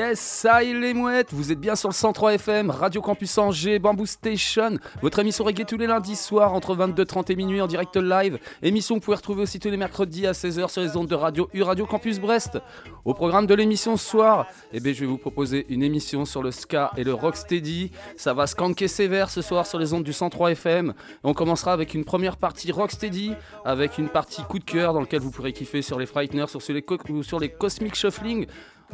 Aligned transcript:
Yes, 0.00 0.18
ça 0.18 0.64
y 0.64 0.70
est 0.70 0.72
les 0.72 0.94
mouettes, 0.94 1.28
vous 1.30 1.52
êtes 1.52 1.60
bien 1.60 1.76
sur 1.76 1.90
le 1.90 1.94
103 1.94 2.32
FM, 2.32 2.70
Radio 2.70 3.02
Campus 3.02 3.36
Angers, 3.36 3.78
Bamboo 3.78 4.06
Station, 4.06 4.78
votre 5.02 5.18
émission 5.18 5.44
reggae 5.44 5.66
tous 5.66 5.76
les 5.76 5.86
lundis 5.86 6.16
soirs 6.16 6.54
entre 6.54 6.74
22h30 6.74 7.30
et 7.30 7.36
minuit 7.36 7.60
en 7.60 7.66
direct 7.66 7.98
live. 7.98 8.38
Émission 8.62 8.94
que 8.94 9.00
vous 9.00 9.04
pouvez 9.04 9.18
retrouver 9.18 9.42
aussi 9.42 9.58
tous 9.58 9.68
les 9.68 9.76
mercredis 9.76 10.26
à 10.26 10.32
16h 10.32 10.70
sur 10.70 10.80
les 10.80 10.96
ondes 10.96 11.06
de 11.06 11.14
Radio 11.14 11.50
U 11.52 11.60
Radio 11.60 11.84
Campus 11.84 12.18
Brest. 12.18 12.56
Au 13.04 13.12
programme 13.12 13.46
de 13.46 13.52
l'émission 13.52 13.98
ce 13.98 14.08
soir, 14.08 14.46
eh 14.72 14.80
bien, 14.80 14.94
je 14.94 15.00
vais 15.00 15.06
vous 15.06 15.18
proposer 15.18 15.66
une 15.68 15.82
émission 15.82 16.24
sur 16.24 16.42
le 16.42 16.50
ska 16.50 16.92
et 16.96 17.04
le 17.04 17.12
rocksteady. 17.12 17.90
Ça 18.16 18.32
va 18.32 18.46
skanker 18.46 18.88
sévère 18.88 19.28
ce 19.28 19.42
soir 19.42 19.66
sur 19.66 19.78
les 19.78 19.92
ondes 19.92 20.04
du 20.04 20.14
103 20.14 20.52
FM. 20.52 20.94
On 21.24 21.34
commencera 21.34 21.74
avec 21.74 21.92
une 21.92 22.06
première 22.06 22.38
partie 22.38 22.72
rocksteady, 22.72 23.34
avec 23.66 23.98
une 23.98 24.08
partie 24.08 24.44
coup 24.44 24.60
de 24.60 24.64
cœur 24.64 24.94
dans 24.94 25.00
laquelle 25.00 25.20
vous 25.20 25.30
pourrez 25.30 25.52
kiffer 25.52 25.82
sur 25.82 25.98
les 25.98 26.06
Frighteners 26.06 26.46
sur 26.48 27.38
les 27.38 27.50
Cosmic 27.50 27.94
Shuffling. 27.94 28.46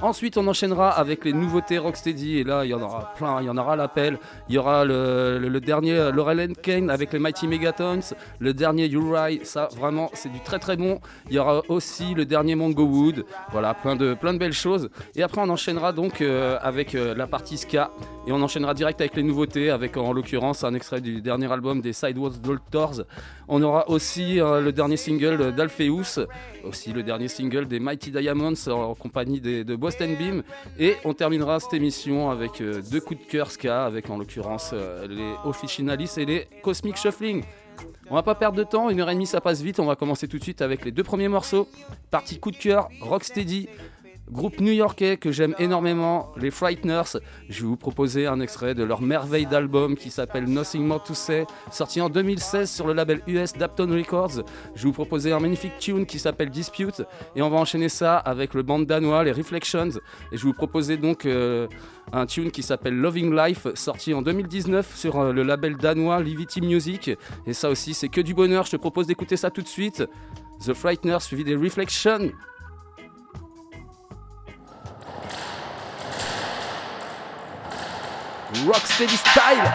Ensuite, 0.02 0.36
on 0.36 0.46
enchaînera 0.46 0.90
avec 0.90 1.24
les 1.24 1.32
nouveautés 1.32 1.78
Rocksteady. 1.78 2.38
Et 2.38 2.44
là, 2.44 2.66
il 2.66 2.70
y 2.70 2.74
en 2.74 2.82
aura 2.82 3.14
plein. 3.16 3.40
Il 3.40 3.46
y 3.46 3.50
en 3.50 3.56
aura 3.56 3.76
l'appel. 3.76 4.18
Il 4.48 4.54
y 4.54 4.58
aura 4.58 4.84
le, 4.84 5.58
dernier 5.60 6.10
Laurel 6.12 6.52
Kane 6.54 6.90
avec 6.90 7.14
les 7.14 7.18
Mighty 7.18 7.48
Megatons. 7.48 8.00
Le 8.38 8.52
dernier 8.52 8.88
Uri. 8.90 9.40
Ça, 9.44 9.68
vraiment, 9.74 10.10
c'est 10.12 10.30
du 10.30 10.40
très 10.40 10.58
très 10.58 10.76
bon. 10.76 11.00
Il 11.30 11.36
y 11.36 11.38
aura 11.38 11.62
aussi 11.68 12.12
le 12.12 12.26
dernier 12.26 12.54
Mongo 12.56 12.84
Wood. 12.84 13.24
Voilà, 13.52 13.72
plein 13.72 13.96
de, 13.96 14.12
plein 14.12 14.34
de 14.34 14.38
belles 14.38 14.52
choses. 14.52 14.90
Et 15.14 15.22
après, 15.22 15.40
on 15.40 15.48
enchaînera 15.48 15.92
donc 15.92 16.20
euh, 16.20 16.58
avec 16.60 16.94
euh, 16.94 17.14
la 17.14 17.26
partie 17.26 17.56
Ska. 17.56 17.90
Et 18.26 18.32
on 18.32 18.42
enchaînera 18.42 18.74
direct 18.74 19.00
avec 19.00 19.16
les 19.16 19.22
nouveautés. 19.22 19.70
Avec 19.70 19.96
en 19.96 20.12
l'occurrence 20.12 20.62
un 20.62 20.74
extrait 20.74 21.00
du 21.00 21.22
dernier 21.22 21.50
album 21.50 21.80
des 21.80 21.94
Sidewalks 21.94 22.40
Doctors. 22.42 23.00
On 23.48 23.62
aura 23.62 23.88
aussi 23.88 24.40
euh, 24.40 24.60
le 24.60 24.72
dernier 24.72 24.98
single 24.98 25.54
d'Alpheus. 25.54 26.26
Aussi 26.64 26.92
le 26.92 27.02
dernier 27.02 27.28
single 27.28 27.66
des 27.66 27.80
Mighty 27.80 28.10
Diamonds 28.10 28.52
en 28.68 28.94
compagnie 28.94 29.40
des- 29.40 29.64
de 29.64 29.74
Boston 29.86 30.16
Beam. 30.16 30.42
Et 30.80 30.96
on 31.04 31.14
terminera 31.14 31.60
cette 31.60 31.74
émission 31.74 32.28
avec 32.28 32.60
euh, 32.60 32.82
deux 32.90 33.00
coups 33.00 33.20
de 33.20 33.30
cœur 33.30 33.52
ska, 33.52 33.84
avec 33.84 34.10
en 34.10 34.18
l'occurrence 34.18 34.70
euh, 34.72 35.06
les 35.06 35.48
Officinalis 35.48 36.10
et 36.16 36.24
les 36.24 36.48
Cosmic 36.64 36.96
Shuffling. 36.96 37.44
On 38.10 38.16
va 38.16 38.24
pas 38.24 38.34
perdre 38.34 38.58
de 38.58 38.64
temps, 38.64 38.90
une 38.90 39.00
heure 39.00 39.10
et 39.10 39.14
demie 39.14 39.26
ça 39.26 39.40
passe 39.40 39.60
vite, 39.60 39.78
on 39.78 39.84
va 39.84 39.94
commencer 39.94 40.26
tout 40.26 40.38
de 40.38 40.42
suite 40.42 40.60
avec 40.60 40.84
les 40.84 40.90
deux 40.90 41.04
premiers 41.04 41.28
morceaux. 41.28 41.68
Partie 42.10 42.40
coup 42.40 42.50
de 42.50 42.56
cœur, 42.56 42.88
Rocksteady, 43.00 43.68
groupe 44.30 44.60
new-yorkais 44.60 45.16
que 45.16 45.30
j'aime 45.30 45.54
énormément, 45.58 46.32
les 46.36 46.50
Frighteners. 46.50 47.18
Je 47.48 47.62
vais 47.62 47.68
vous 47.68 47.76
proposer 47.76 48.26
un 48.26 48.40
extrait 48.40 48.74
de 48.74 48.82
leur 48.82 49.00
merveille 49.00 49.46
d'album 49.46 49.96
qui 49.96 50.10
s'appelle 50.10 50.44
Nothing 50.44 50.84
More 50.84 51.02
to 51.02 51.14
Say, 51.14 51.46
sorti 51.70 52.00
en 52.00 52.08
2016 52.08 52.70
sur 52.70 52.86
le 52.86 52.92
label 52.92 53.20
US 53.26 53.52
Dapton 53.52 53.88
Records. 53.88 54.42
Je 54.74 54.82
vais 54.82 54.88
vous 54.88 54.92
proposer 54.92 55.32
un 55.32 55.40
magnifique 55.40 55.78
tune 55.78 56.06
qui 56.06 56.18
s'appelle 56.18 56.50
Dispute 56.50 57.02
et 57.34 57.42
on 57.42 57.50
va 57.50 57.58
enchaîner 57.58 57.88
ça 57.88 58.16
avec 58.16 58.54
le 58.54 58.62
band 58.62 58.80
danois, 58.80 59.22
les 59.24 59.32
Reflections. 59.32 59.90
Et 60.32 60.36
je 60.36 60.42
vais 60.42 60.48
vous 60.48 60.54
proposer 60.54 60.96
donc 60.96 61.24
euh, 61.24 61.68
un 62.12 62.26
tune 62.26 62.50
qui 62.50 62.62
s'appelle 62.62 62.96
Loving 62.96 63.34
Life, 63.34 63.68
sorti 63.74 64.12
en 64.12 64.22
2019 64.22 64.96
sur 64.96 65.20
euh, 65.20 65.32
le 65.32 65.42
label 65.42 65.76
danois 65.76 66.20
Livity 66.20 66.60
Music. 66.60 67.10
Et 67.46 67.52
ça 67.52 67.70
aussi, 67.70 67.94
c'est 67.94 68.08
que 68.08 68.20
du 68.20 68.34
bonheur. 68.34 68.64
Je 68.64 68.72
te 68.72 68.76
propose 68.76 69.06
d'écouter 69.06 69.36
ça 69.36 69.50
tout 69.50 69.62
de 69.62 69.68
suite. 69.68 70.04
The 70.64 70.72
Frighteners 70.72 71.20
suivi 71.20 71.44
des 71.44 71.54
Reflections. 71.54 72.32
Rocksteady 78.52 79.16
style 79.16 79.72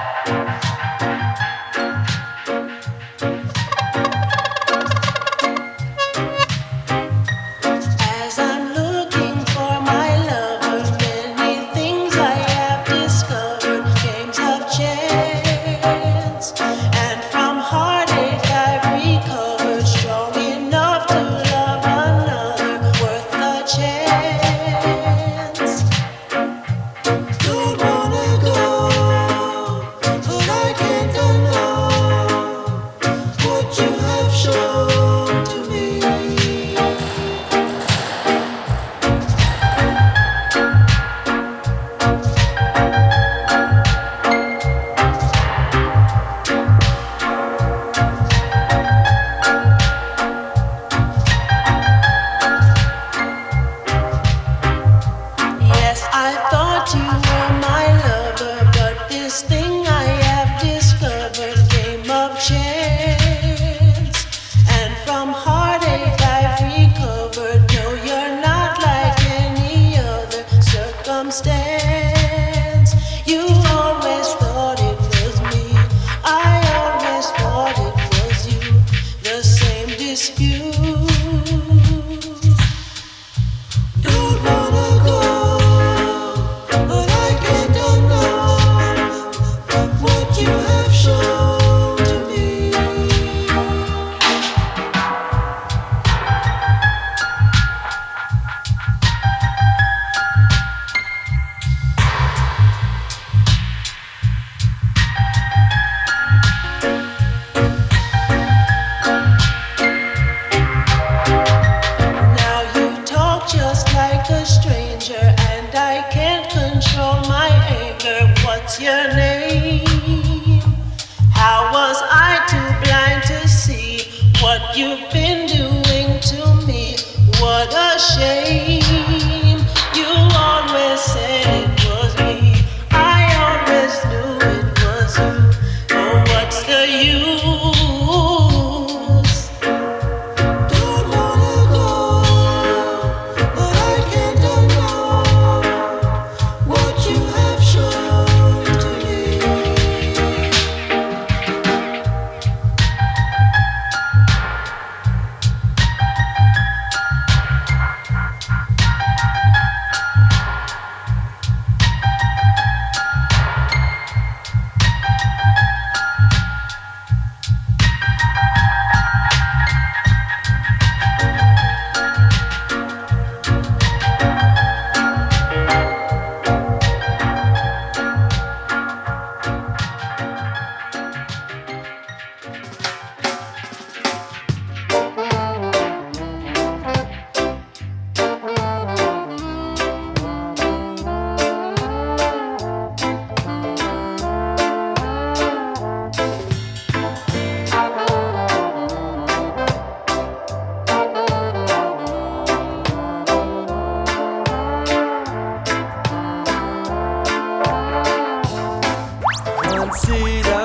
consider 209.91 210.60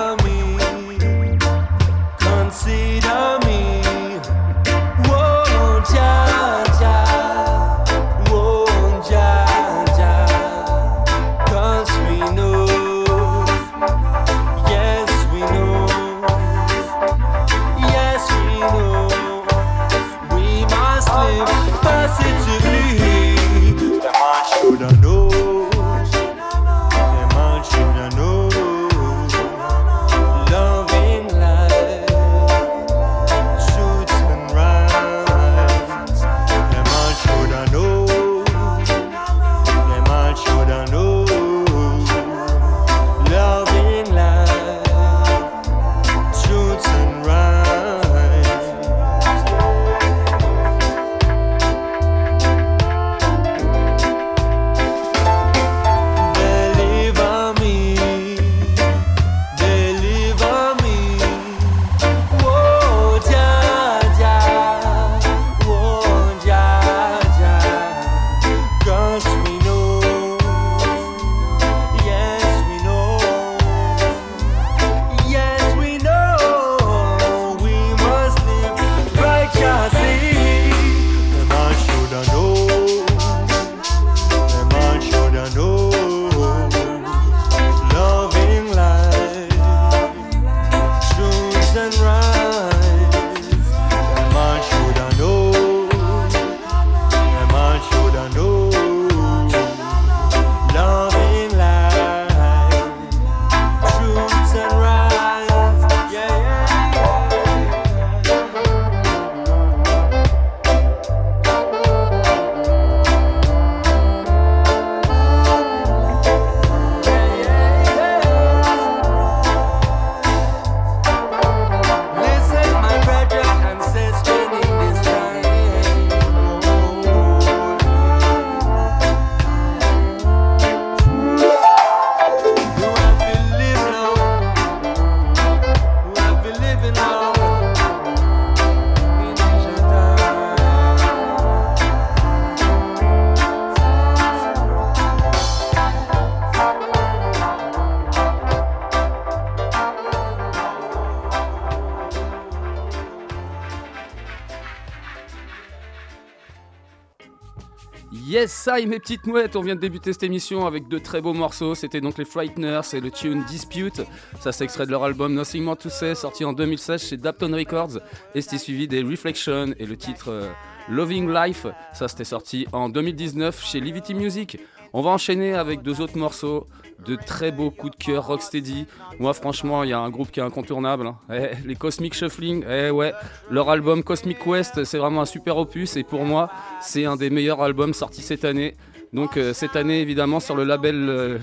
Yes, 158.46 158.52
ça 158.52 158.80
mes 158.80 159.00
petites 159.00 159.26
mouettes, 159.26 159.56
on 159.56 159.60
vient 159.60 159.74
de 159.74 159.80
débuter 159.80 160.12
cette 160.12 160.22
émission 160.22 160.68
avec 160.68 160.86
de 160.86 160.98
très 160.98 161.20
beaux 161.20 161.32
morceaux. 161.32 161.74
C'était 161.74 162.00
donc 162.00 162.16
les 162.16 162.24
Frighteners 162.24 162.82
et 162.92 163.00
le 163.00 163.10
tune 163.10 163.42
Dispute. 163.42 164.02
Ça, 164.38 164.52
c'est 164.52 164.62
extrait 164.62 164.86
de 164.86 164.92
leur 164.92 165.02
album 165.02 165.34
Nothing 165.34 165.64
More 165.64 165.76
to 165.76 165.88
Say, 165.88 166.14
sorti 166.14 166.44
en 166.44 166.52
2016 166.52 167.08
chez 167.08 167.16
Dapton 167.16 167.50
Records. 167.52 167.98
Et 168.36 168.40
c'était 168.40 168.58
suivi 168.58 168.86
des 168.86 169.02
Reflection 169.02 169.74
et 169.76 169.84
le 169.84 169.96
titre 169.96 170.28
euh, 170.28 170.48
Loving 170.88 171.28
Life. 171.28 171.66
Ça, 171.92 172.06
c'était 172.06 172.22
sorti 172.22 172.68
en 172.72 172.88
2019 172.88 173.64
chez 173.66 173.80
Livity 173.80 174.14
Music. 174.14 174.58
On 174.92 175.02
va 175.02 175.10
enchaîner 175.10 175.54
avec 175.54 175.82
deux 175.82 176.00
autres 176.00 176.16
morceaux 176.16 176.68
de 177.06 177.16
très 177.16 177.52
beaux 177.52 177.70
coups 177.70 177.96
de 177.96 178.04
cœur 178.04 178.26
rocksteady. 178.26 178.86
Moi, 179.18 179.32
franchement, 179.34 179.84
il 179.84 179.90
y 179.90 179.92
a 179.92 179.98
un 179.98 180.10
groupe 180.10 180.30
qui 180.30 180.40
est 180.40 180.42
incontournable. 180.42 181.06
Hein. 181.06 181.16
Eh, 181.32 181.66
les 181.66 181.74
Cosmic 181.74 182.14
Shuffling, 182.14 182.64
eh 182.68 182.90
ouais, 182.90 183.12
leur 183.50 183.70
album 183.70 184.02
Cosmic 184.02 184.38
Quest, 184.38 184.84
c'est 184.84 184.98
vraiment 184.98 185.22
un 185.22 185.26
super 185.26 185.56
opus 185.56 185.96
et 185.96 186.04
pour 186.04 186.24
moi, 186.24 186.50
c'est 186.80 187.04
un 187.04 187.16
des 187.16 187.30
meilleurs 187.30 187.62
albums 187.62 187.94
sortis 187.94 188.22
cette 188.22 188.44
année. 188.44 188.74
Donc 189.12 189.36
euh, 189.36 189.52
cette 189.54 189.76
année 189.76 190.00
évidemment 190.00 190.40
sur 190.40 190.56
le 190.56 190.64
label 190.64 191.08
euh, 191.08 191.38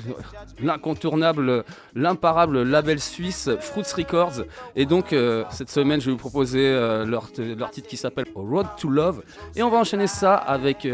l'incontournable, 0.62 1.64
l'imparable 1.96 2.64
label 2.64 3.00
suisse 3.00 3.50
Fruits 3.60 3.86
Records. 3.96 4.44
Et 4.76 4.86
donc 4.86 5.14
euh, 5.14 5.44
cette 5.50 5.70
semaine 5.70 6.00
je 6.02 6.08
vais 6.08 6.12
vous 6.12 6.18
proposer 6.18 6.72
leur, 6.72 7.30
leur, 7.38 7.72
titre 7.72 7.88
qui 7.88 7.98
s'appelle 7.98 8.26
Road 8.36 8.68
to 8.78 8.90
Love. 8.90 9.24
Et 9.56 9.64
on 9.64 9.70
va 9.70 9.78
enchaîner 9.78 10.08
ça 10.08 10.36
avec 10.36 10.88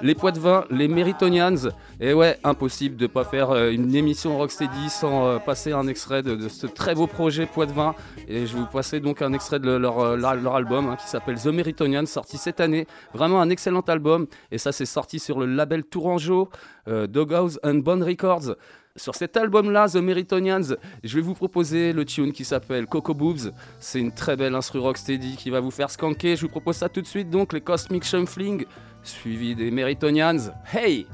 les 0.00 0.14
poids 0.14 0.32
de 0.32 0.38
vin, 0.38 0.64
les 0.70 0.88
Meritonians. 0.88 1.70
Et 2.00 2.14
ouais, 2.14 2.38
impossible 2.44 2.96
de 2.96 3.06
pas 3.06 3.24
faire 3.24 3.50
euh, 3.50 3.70
une 3.70 3.94
émission 3.94 4.36
Rocksteady 4.38 4.88
sans 4.88 5.26
euh, 5.26 5.38
passer 5.38 5.72
un 5.72 5.86
extrait 5.86 6.22
de, 6.22 6.48
ce 6.48 6.66
très 6.66 6.94
beau 6.94 7.06
projet 7.06 7.46
poids 7.46 7.66
de 7.66 7.72
vin. 7.72 7.94
Et 8.28 8.46
je 8.46 8.54
vais 8.54 8.60
vous 8.60 8.66
passer 8.66 9.00
donc 9.00 9.22
un 9.22 9.32
extrait 9.32 9.60
de 9.60 9.70
leur, 9.70 10.00
euh, 10.00 10.16
leur 10.16 10.54
album 10.54 10.88
hein, 10.88 10.96
qui 10.96 11.08
s'appelle 11.08 11.40
The 11.40 11.46
Meritonians, 11.46 12.06
sorti 12.06 12.38
cette 12.38 12.60
année. 12.60 12.86
Vraiment 13.12 13.40
un 13.40 13.50
excellent 13.50 13.80
album. 13.80 14.26
Et 14.50 14.58
ça, 14.58 14.72
c'est 14.72 14.86
sorti 14.86 15.18
sur 15.18 15.38
le 15.38 15.46
label 15.46 15.84
Tourangeau, 15.84 16.48
Doghouse 16.86 17.60
and 17.62 17.76
Bone 17.76 18.02
Records. 18.02 18.56
Sur 18.96 19.14
cet 19.14 19.38
album-là, 19.38 19.88
The 19.88 19.96
Meritonians, 19.96 20.76
je 21.02 21.14
vais 21.14 21.22
vous 21.22 21.32
proposer 21.32 21.94
le 21.94 22.04
tune 22.04 22.32
qui 22.32 22.44
s'appelle 22.44 22.86
Coco 22.86 23.14
Boobs. 23.14 23.50
C'est 23.80 23.98
une 23.98 24.12
très 24.12 24.36
belle 24.36 24.54
instru 24.54 24.80
rocksteady 24.80 25.36
qui 25.36 25.48
va 25.48 25.60
vous 25.60 25.70
faire 25.70 25.90
skanker. 25.90 26.36
Je 26.36 26.42
vous 26.42 26.50
propose 26.50 26.76
ça 26.76 26.90
tout 26.90 27.00
de 27.00 27.06
suite, 27.06 27.30
donc 27.30 27.54
les 27.54 27.62
Cosmic 27.62 28.04
Shuffling 28.04 28.66
suivi 29.04 29.54
des 29.54 29.70
Meritonians. 29.70 30.52
Hey 30.72 31.06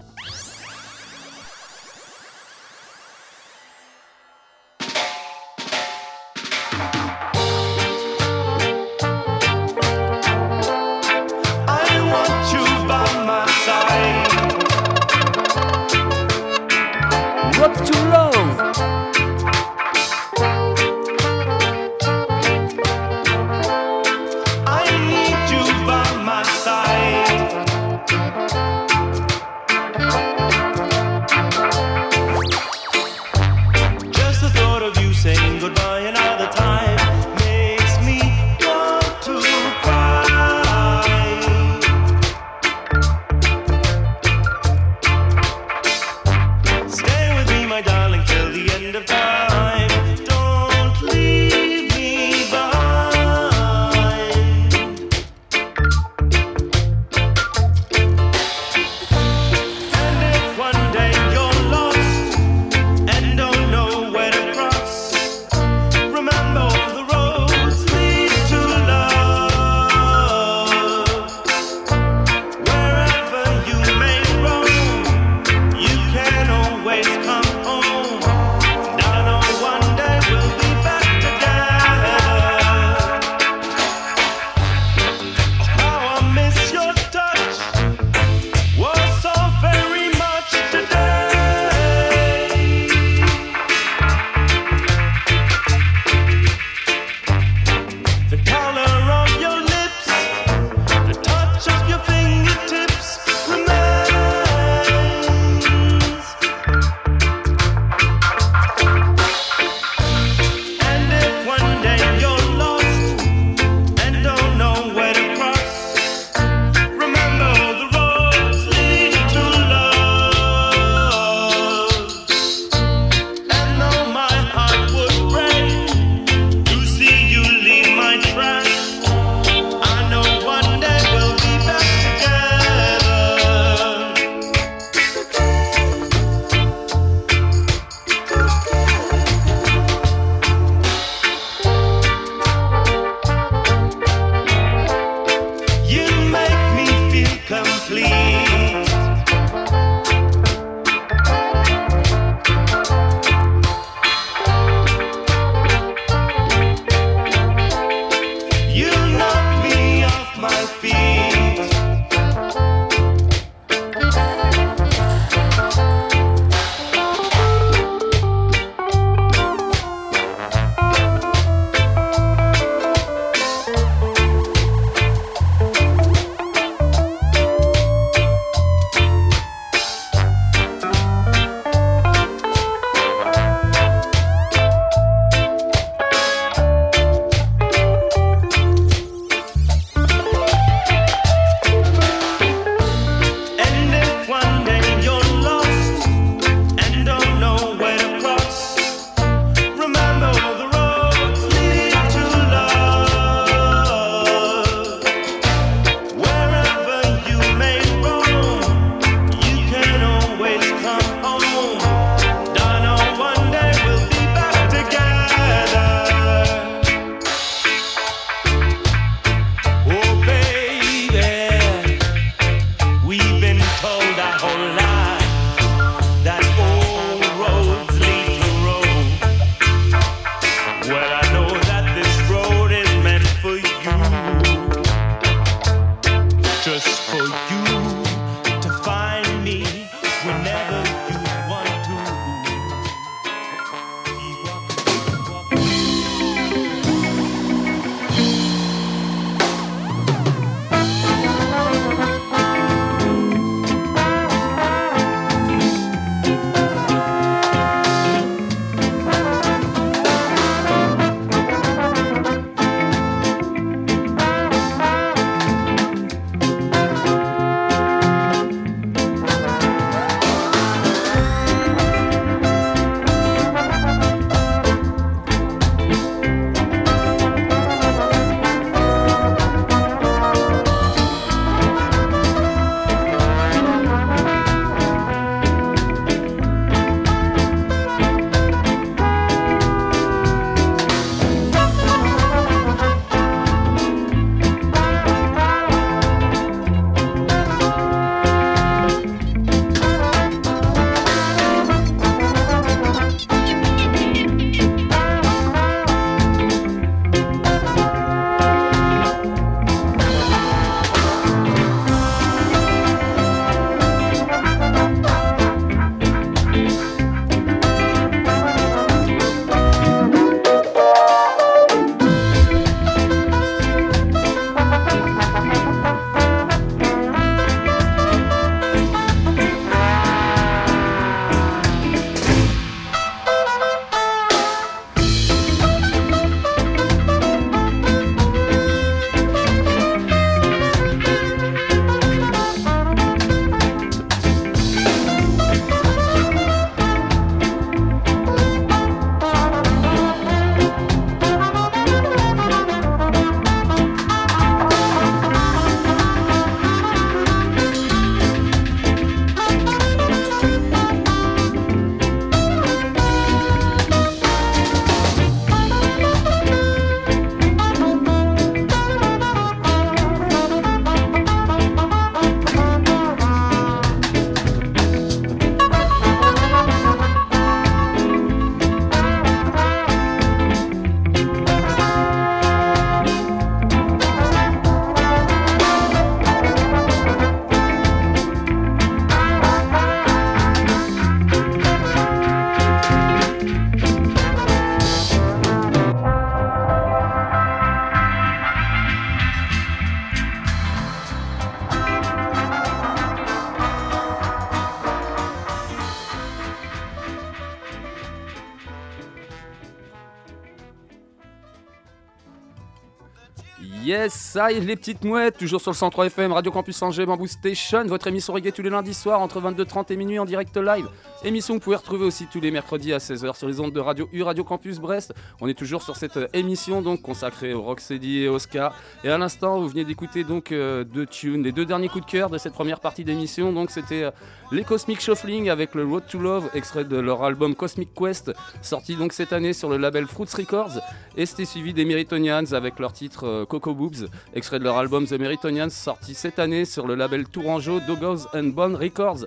Les 414.47 414.77
petites 414.77 415.03
mouettes, 415.03 415.37
toujours 415.37 415.61
sur 415.61 415.73
le 415.73 415.77
103 415.77 416.07
FM, 416.07 416.33
Radio 416.33 416.53
Campus 416.53 416.81
Angers, 416.81 417.05
Bamboo 417.07 417.27
Station, 417.27 417.85
votre 417.87 418.07
émission 418.07 418.33
reggae 418.33 418.53
tous 418.53 418.63
les 418.63 418.71
lundis 418.71 418.95
soirs 418.95 419.21
entre 419.21 419.41
22h30 419.41 419.93
et 419.93 419.97
minuit 419.97 420.21
en 420.21 420.25
direct 420.25 420.57
live. 420.57 420.87
Émission 421.25 421.55
que 421.55 421.59
vous 421.59 421.65
pouvez 421.65 421.77
retrouver 421.77 422.05
aussi 422.05 422.29
tous 422.31 422.39
les 422.39 422.53
mercredis 422.53 422.93
à 422.93 422.99
16h 422.99 423.37
sur 423.37 423.49
les 423.49 423.59
ondes 423.59 423.73
de 423.73 423.81
Radio 423.81 424.09
U, 424.13 424.23
Radio 424.23 424.45
Campus 424.45 424.79
Brest. 424.79 425.15
On 425.41 425.49
est 425.49 425.59
toujours 425.59 425.83
sur 425.83 425.97
cette 425.97 426.17
euh, 426.17 426.29
émission 426.33 426.81
donc 426.81 427.03
consacrée 427.03 427.55
au 427.55 427.63
Rocksteady 427.63 428.21
et 428.21 428.29
Oscar. 428.29 428.73
Et 429.03 429.09
à 429.09 429.19
l'instant, 429.19 429.59
vous 429.59 429.67
venez 429.67 429.85
d'écouter 429.85 430.23
donc 430.23 430.53
euh, 430.53 430.85
deux 430.85 431.07
tunes, 431.07 431.43
les 431.43 431.51
deux 431.51 431.67
derniers 431.67 431.89
coups 431.89 432.07
de 432.07 432.11
cœur 432.11 432.31
de 432.31 432.39
cette 432.39 432.53
première 432.53 432.79
partie 432.79 433.03
d'émission. 433.03 433.53
Donc 433.53 433.73
c'était 433.73 434.05
euh, 434.05 434.11
les 434.53 434.63
Cosmic 434.63 435.01
Shuffling 435.01 435.51
avec 435.51 435.75
le 435.75 435.85
Road 435.85 436.05
to 436.09 436.21
Love, 436.21 436.51
extrait 436.55 436.85
de 436.85 436.97
leur 436.97 437.25
album 437.25 437.57
Cosmic 437.57 437.93
Quest, 437.95 438.31
sorti 438.63 438.95
donc 438.95 439.13
cette 439.13 439.33
année 439.33 439.55
sur 439.55 439.69
le 439.69 439.77
label 439.77 440.07
Fruits 440.07 440.29
Records. 440.37 440.79
Et 441.17 441.27
c'était 441.27 441.47
suivi 441.47 441.75
des 441.75 441.85
Meritonians 441.85 442.53
avec 442.53 442.79
leur 442.79 442.93
titre 442.93 443.45
Coco 443.49 443.75
Boobs, 443.75 444.07
extrait 444.35 444.61
de 444.61 444.65
leur 444.65 444.79
album 444.79 445.05
The 445.05 445.19
Meritonians, 445.19 445.71
sorti 445.71 446.15
cette 446.15 446.39
année 446.39 446.65
sur 446.65 446.87
le 446.87 446.95
label 446.95 447.27
Tourangeau 447.27 447.81
Dogos 447.81 448.29
and 448.35 448.51
Bone 448.55 448.77
Records. 448.77 449.27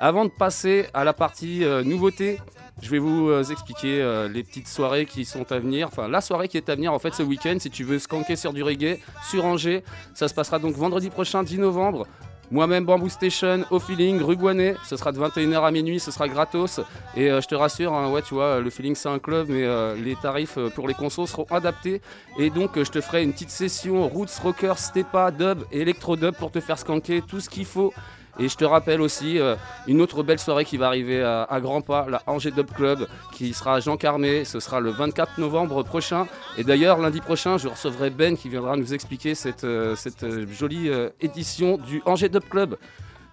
Avant 0.00 0.24
de 0.24 0.30
passer 0.30 0.86
à 0.92 1.04
la 1.04 1.12
partie 1.12 1.64
euh, 1.64 1.84
nouveauté, 1.84 2.38
je 2.82 2.90
vais 2.90 2.98
vous 2.98 3.28
euh, 3.28 3.44
expliquer 3.44 4.02
euh, 4.02 4.28
les 4.28 4.42
petites 4.42 4.66
soirées 4.66 5.06
qui 5.06 5.24
sont 5.24 5.50
à 5.52 5.58
venir. 5.58 5.86
Enfin, 5.86 6.08
la 6.08 6.20
soirée 6.20 6.48
qui 6.48 6.56
est 6.56 6.68
à 6.68 6.74
venir 6.74 6.92
en 6.92 6.98
fait 6.98 7.14
ce 7.14 7.22
week-end. 7.22 7.56
Si 7.60 7.70
tu 7.70 7.84
veux 7.84 7.98
skanker 7.98 8.36
sur 8.36 8.52
du 8.52 8.62
reggae, 8.62 8.98
sur 9.28 9.44
Angers, 9.44 9.84
ça 10.14 10.28
se 10.28 10.34
passera 10.34 10.58
donc 10.58 10.74
vendredi 10.74 11.10
prochain, 11.10 11.42
10 11.42 11.58
novembre. 11.58 12.06
Moi-même, 12.50 12.84
Bamboo 12.84 13.08
Station, 13.08 13.64
au 13.70 13.78
feeling, 13.78 14.20
rue. 14.20 14.36
Ce 14.84 14.96
sera 14.96 15.12
de 15.12 15.18
21h 15.18 15.64
à 15.64 15.70
minuit, 15.70 15.98
ce 15.98 16.10
sera 16.10 16.28
gratos. 16.28 16.80
Et 17.16 17.30
euh, 17.30 17.40
je 17.40 17.46
te 17.48 17.54
rassure, 17.54 17.94
hein, 17.94 18.10
ouais, 18.10 18.22
tu 18.22 18.34
vois, 18.34 18.60
le 18.60 18.68
feeling 18.70 18.94
c'est 18.94 19.08
un 19.08 19.18
club, 19.18 19.46
mais 19.48 19.64
les 19.96 20.16
tarifs 20.16 20.58
pour 20.74 20.88
les 20.88 20.94
consos 20.94 21.26
seront 21.26 21.46
adaptés. 21.50 22.02
Et 22.38 22.50
donc, 22.50 22.72
je 22.76 22.90
te 22.90 23.00
ferai 23.00 23.22
une 23.22 23.32
petite 23.32 23.50
session 23.50 24.06
roots, 24.08 24.40
rocker, 24.42 24.74
stepa, 24.76 25.30
dub 25.30 25.62
et 25.70 25.80
electro 25.80 26.16
dub 26.16 26.34
pour 26.34 26.50
te 26.50 26.60
faire 26.60 26.78
skanker 26.78 27.22
tout 27.22 27.40
ce 27.40 27.48
qu'il 27.48 27.64
faut. 27.66 27.94
Et 28.38 28.48
je 28.48 28.56
te 28.56 28.64
rappelle 28.64 29.00
aussi 29.00 29.38
euh, 29.38 29.54
une 29.86 30.00
autre 30.00 30.22
belle 30.22 30.38
soirée 30.38 30.64
qui 30.64 30.76
va 30.76 30.88
arriver 30.88 31.22
à, 31.22 31.60
grands 31.60 31.82
pas, 31.82 32.06
la 32.08 32.22
Angers 32.26 32.50
Dub 32.50 32.70
Club, 32.70 33.06
qui 33.32 33.54
sera 33.54 33.76
à 33.76 33.80
Jean 33.80 33.96
Carmé. 33.96 34.44
Ce 34.44 34.60
sera 34.60 34.80
le 34.80 34.90
24 34.90 35.38
novembre 35.38 35.82
prochain. 35.84 36.26
Et 36.58 36.64
d'ailleurs, 36.64 36.98
lundi 36.98 37.20
prochain, 37.20 37.58
je 37.58 37.68
recevrai 37.68 38.10
Ben 38.10 38.36
qui 38.36 38.48
viendra 38.48 38.76
nous 38.76 38.92
expliquer 38.92 39.34
cette, 39.34 39.64
euh, 39.64 39.94
euh, 40.22 40.46
jolie 40.50 40.90
édition 41.20 41.78
du 41.78 42.02
Angers 42.06 42.28
Dub 42.28 42.44
Club. 42.48 42.76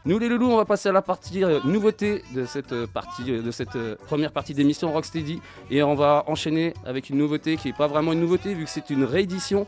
Nous 0.04 0.18
les 0.18 0.30
loulous, 0.30 0.50
on 0.50 0.58
va 0.58 0.66
passer 0.66 0.90
à 0.90 0.92
la 0.92 1.04
partie 1.04 1.44
nouveauté 1.64 2.24
de 2.34 2.46
cette 2.46 2.88
partie, 2.88 3.24
de 3.24 3.52
cette 3.52 3.78
première 4.08 4.32
partie 4.32 4.56
d'émission 4.56 4.92
Rocksteady, 4.92 5.40
et 5.70 5.84
on 5.84 5.94
va 5.94 6.24
enchaîner 6.26 6.74
avec 6.86 7.12
une 7.12 7.20
nouveauté 7.20 7.56
qui 7.56 7.68
n'est 7.68 7.76
pas 7.76 7.86
vraiment 7.86 8.12
une 8.12 8.20
nouveauté 8.20 8.56
vu 8.56 8.64
que 8.64 8.70
c'est 8.70 8.90
une 8.90 9.04
réédition. 9.04 9.68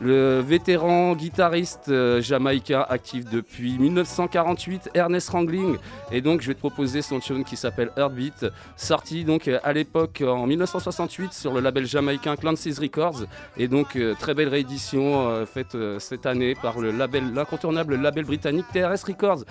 Le 0.00 0.40
vétéran 0.40 1.14
guitariste 1.14 1.88
euh, 1.88 2.20
jamaïcain 2.20 2.84
actif 2.88 3.24
depuis 3.24 3.78
1948, 3.78 4.90
Ernest 4.94 5.28
Rangling, 5.30 5.76
et 6.10 6.20
donc 6.20 6.40
je 6.40 6.48
vais 6.48 6.54
te 6.54 6.58
proposer 6.58 7.02
son 7.02 7.20
tune 7.20 7.44
qui 7.44 7.56
s'appelle 7.56 7.90
Heartbeat, 7.96 8.46
sorti 8.76 9.24
donc 9.24 9.46
euh, 9.46 9.60
à 9.62 9.72
l'époque 9.72 10.22
en 10.26 10.46
1968 10.46 11.32
sur 11.32 11.52
le 11.52 11.60
label 11.60 11.86
jamaïcain 11.86 12.34
Clancy's 12.36 12.80
Records, 12.80 13.26
et 13.56 13.68
donc 13.68 13.94
euh, 13.94 14.14
très 14.18 14.34
belle 14.34 14.48
réédition 14.48 15.46
faite 15.46 15.76
cette 15.98 16.26
année 16.26 16.54
par 16.54 16.80
le 16.80 16.90
label, 16.90 17.32
l'incontournable 17.32 17.94
label 17.96 18.24
britannique 18.24 18.66
TRS 18.72 19.04
Records. 19.06 19.44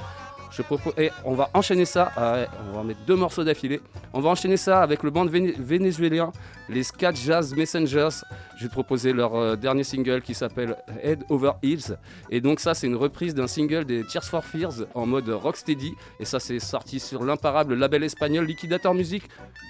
Et 0.97 1.09
on 1.23 1.33
va 1.33 1.49
enchaîner 1.53 1.85
ça. 1.85 2.11
euh, 2.17 2.45
on 2.71 2.77
va 2.77 2.83
mettre 2.83 2.99
deux 3.07 3.15
morceaux 3.15 3.43
d'affilée. 3.43 3.79
On 4.13 4.19
va 4.19 4.29
enchaîner 4.29 4.57
ça 4.57 4.81
avec 4.81 5.03
le 5.03 5.09
band 5.09 5.25
véné- 5.25 5.55
vénézuélien, 5.57 6.31
les 6.69 6.83
Scat 6.83 7.13
Jazz 7.15 7.55
Messengers. 7.55 8.09
Je 8.57 8.63
vais 8.63 8.69
proposer 8.69 9.13
leur 9.13 9.35
euh, 9.35 9.55
dernier 9.55 9.83
single 9.83 10.21
qui 10.21 10.33
s'appelle 10.33 10.75
Head 11.01 11.23
Over 11.29 11.51
Heels. 11.63 11.97
Et 12.29 12.41
donc 12.41 12.59
ça, 12.59 12.73
c'est 12.73 12.87
une 12.87 12.95
reprise 12.97 13.33
d'un 13.33 13.47
single 13.47 13.85
des 13.85 14.03
Tears 14.05 14.25
for 14.25 14.43
Fears 14.43 14.85
en 14.93 15.05
mode 15.05 15.29
rocksteady. 15.29 15.93
Et 16.19 16.25
ça, 16.25 16.39
c'est 16.39 16.59
sorti 16.59 16.99
sur 16.99 17.23
l'imparable 17.23 17.75
label 17.75 18.03
espagnol 18.03 18.45
Liquidator 18.45 18.93
Music. 18.93 19.23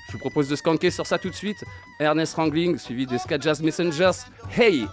Je 0.07 0.13
vous 0.13 0.19
propose 0.19 0.49
de 0.49 0.55
skanker 0.55 0.89
sur 0.91 1.05
ça 1.05 1.17
tout 1.17 1.29
de 1.29 1.35
suite. 1.35 1.63
Ernest 1.99 2.35
Wrangling, 2.35 2.77
suivi 2.77 3.05
des 3.05 3.17
Scat 3.17 3.39
Jazz 3.39 3.61
Messengers. 3.61 4.11
Hey! 4.57 4.87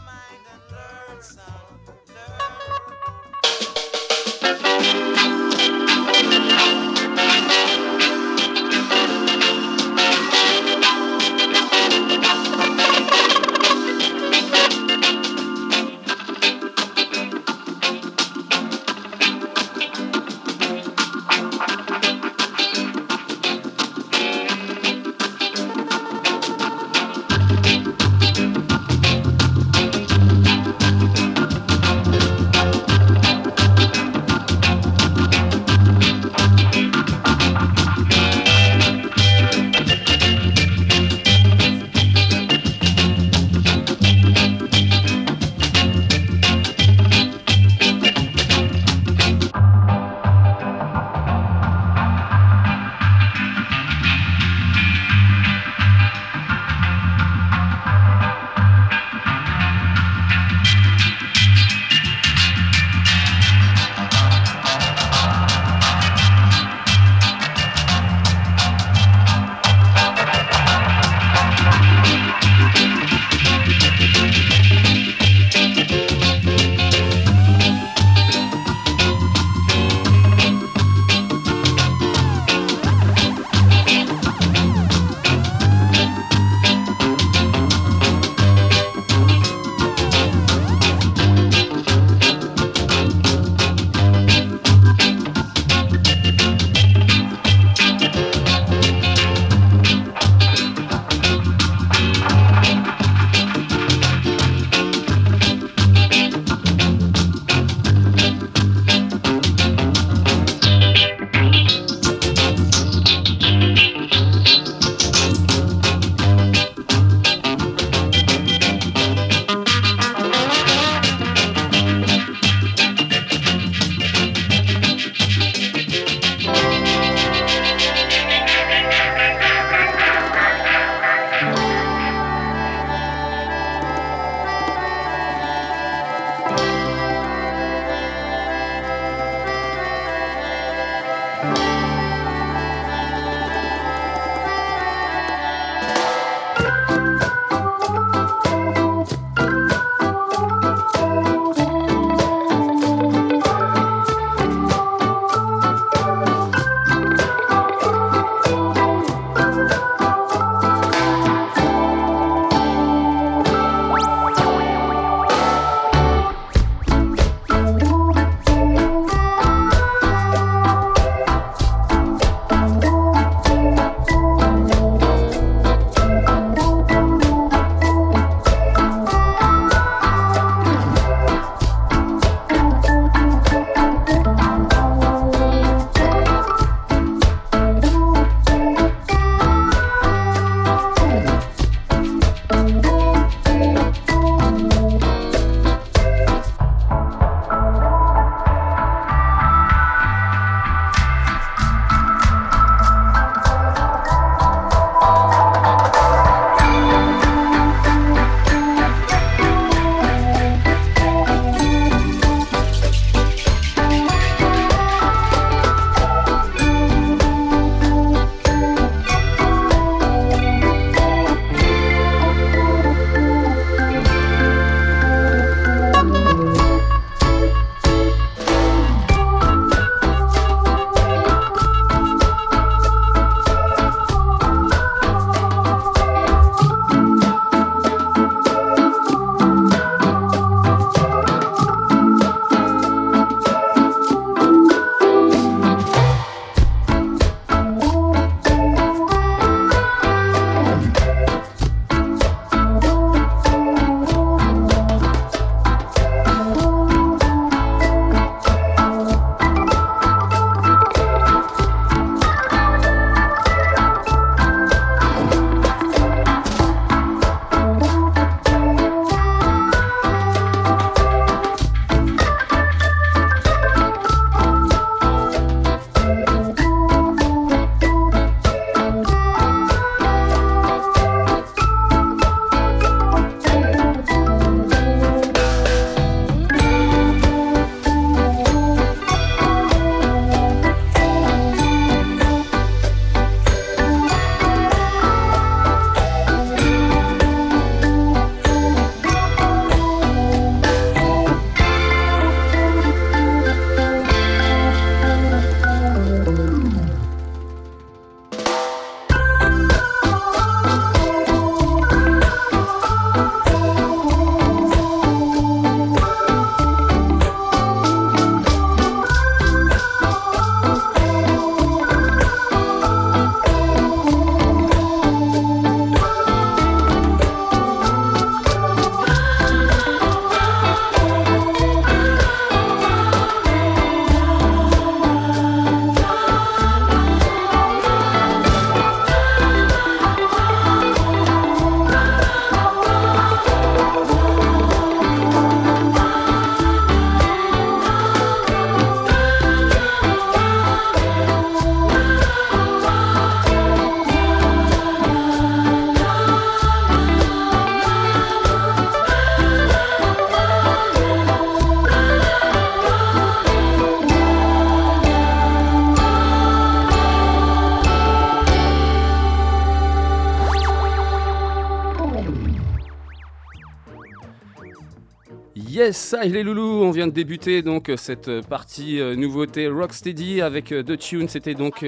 Yes, 375.88 375.96
ça 375.96 376.26
il 376.26 376.36
est 376.36 376.42
loulou, 376.42 376.82
on 376.82 376.90
vient 376.90 377.06
de 377.06 377.12
débuter 377.12 377.62
donc 377.62 377.88
euh, 377.88 377.96
cette 377.96 378.28
euh, 378.28 378.42
partie 378.42 379.00
euh, 379.00 379.16
nouveauté 379.16 379.68
Rocksteady 379.68 380.42
avec 380.42 380.74
deux 380.74 380.98
tunes, 380.98 381.28
c'était 381.28 381.54
donc 381.54 381.82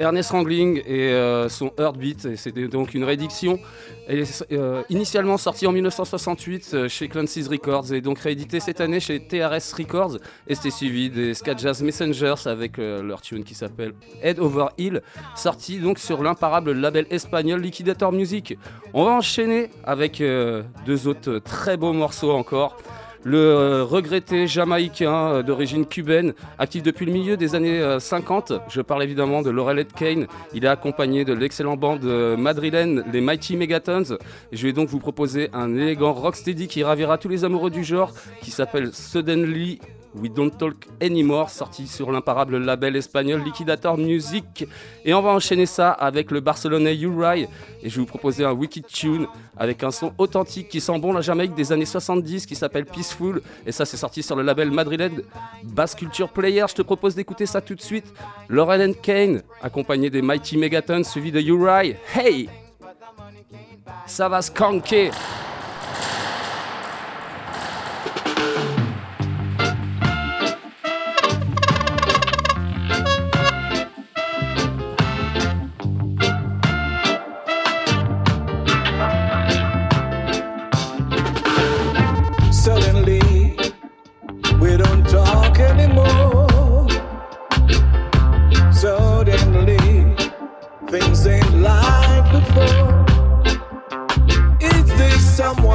Ernest 0.00 0.32
Rangling 0.32 0.82
et 0.84 1.14
son 1.48 1.70
Heartbeat, 1.78 2.24
et 2.24 2.36
c'était 2.36 2.66
donc 2.66 2.92
une 2.92 3.04
est 4.10 4.44
euh, 4.52 4.82
initialement 4.88 5.36
sortie 5.36 5.66
en 5.66 5.72
1968 5.72 6.70
euh, 6.74 6.88
chez 6.88 7.08
Clancy's 7.08 7.48
Records. 7.48 7.92
Et 7.92 8.00
donc 8.00 8.18
rééditée 8.18 8.60
cette 8.60 8.80
année 8.80 9.00
chez 9.00 9.20
TRS 9.20 9.74
Records. 9.76 10.18
Et 10.46 10.54
c'était 10.54 10.70
suivi 10.70 11.10
des 11.10 11.34
Ska 11.34 11.56
Jazz 11.56 11.82
Messengers 11.82 12.46
avec 12.46 12.78
leur 12.78 13.20
tune 13.20 13.44
qui 13.44 13.54
s'appelle 13.54 13.92
Head 14.22 14.38
Over 14.38 14.66
Hill, 14.78 15.02
sorti 15.36 15.78
donc 15.78 15.98
sur 15.98 16.22
l'imparable 16.22 16.72
label 16.72 17.06
espagnol 17.10 17.60
Liquidator 17.60 18.12
Music. 18.12 18.58
On 18.94 19.04
va 19.04 19.12
enchaîner 19.12 19.70
avec 19.84 20.22
deux 20.86 21.08
autres 21.08 21.38
très 21.38 21.76
beaux 21.76 21.92
morceaux 21.92 22.32
encore. 22.32 22.76
Le 23.22 23.38
euh, 23.38 23.84
regretté 23.84 24.46
jamaïcain 24.46 25.12
euh, 25.12 25.42
d'origine 25.42 25.84
cubaine, 25.84 26.32
actif 26.58 26.82
depuis 26.82 27.04
le 27.04 27.12
milieu 27.12 27.36
des 27.36 27.54
années 27.54 27.80
euh, 27.80 27.98
50. 27.98 28.54
Je 28.68 28.80
parle 28.80 29.02
évidemment 29.02 29.42
de 29.42 29.50
Laurel 29.50 29.78
Ed 29.80 29.92
Kane. 29.92 30.26
Il 30.54 30.64
est 30.64 30.68
accompagné 30.68 31.26
de 31.26 31.34
l'excellent 31.34 31.76
bande 31.76 32.04
euh, 32.04 32.38
madrilène, 32.38 33.04
les 33.12 33.20
Mighty 33.20 33.56
Megatons. 33.56 34.16
Je 34.52 34.66
vais 34.66 34.72
donc 34.72 34.88
vous 34.88 35.00
proposer 35.00 35.50
un 35.52 35.74
élégant 35.76 36.14
rocksteady 36.14 36.66
qui 36.66 36.82
ravira 36.82 37.18
tous 37.18 37.28
les 37.28 37.44
amoureux 37.44 37.70
du 37.70 37.84
genre, 37.84 38.12
qui 38.40 38.50
s'appelle 38.50 38.90
Suddenly 38.94 39.80
We 40.14 40.30
Don't 40.30 40.50
Talk 40.50 40.88
Anymore, 41.00 41.50
sorti 41.50 41.86
sur 41.86 42.10
l'imparable 42.10 42.58
label 42.58 42.96
espagnol 42.96 43.42
Liquidator 43.42 43.96
Music. 43.96 44.66
Et 45.04 45.14
on 45.14 45.22
va 45.22 45.30
enchaîner 45.30 45.66
ça 45.66 45.90
avec 45.90 46.30
le 46.30 46.40
barcelonais 46.40 46.96
Uri. 46.96 47.46
Et 47.82 47.88
je 47.88 47.96
vais 47.96 48.00
vous 48.00 48.06
proposer 48.06 48.44
un 48.44 48.52
wicked 48.52 48.86
tune 48.86 49.26
avec 49.56 49.82
un 49.84 49.90
son 49.90 50.12
authentique 50.18 50.68
qui 50.68 50.80
sent 50.80 50.98
bon 50.98 51.12
la 51.12 51.20
Jamaïque 51.20 51.54
des 51.54 51.72
années 51.72 51.86
70 51.86 52.46
qui 52.46 52.54
s'appelle 52.54 52.86
Peaceful. 52.86 53.42
Et 53.66 53.72
ça, 53.72 53.84
c'est 53.84 53.96
sorti 53.96 54.22
sur 54.22 54.36
le 54.36 54.42
label 54.42 54.70
madrilène 54.70 55.22
Bass 55.64 55.94
Culture 55.94 56.28
Player. 56.30 56.64
Je 56.68 56.74
te 56.74 56.82
propose 56.82 57.14
d'écouter 57.14 57.46
ça 57.46 57.60
tout 57.60 57.74
de 57.74 57.82
suite. 57.82 58.12
Laurel 58.48 58.90
and 58.90 58.94
Kane, 59.02 59.42
accompagné 59.62 60.10
des 60.10 60.22
Mighty 60.22 60.56
Megatons, 60.56 61.04
suivi 61.04 61.30
de 61.30 61.40
Uri. 61.40 61.94
Hey! 62.14 62.48
Ça 64.06 64.28
va! 64.28 64.40
Suddenly, 64.42 65.10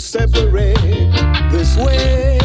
separate 0.00 0.76
this 1.50 1.76
way. 1.76 2.37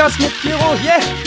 podcast 0.00 0.18
mit 0.18 0.40
Giro, 0.40 0.74
yeah! 0.82 1.19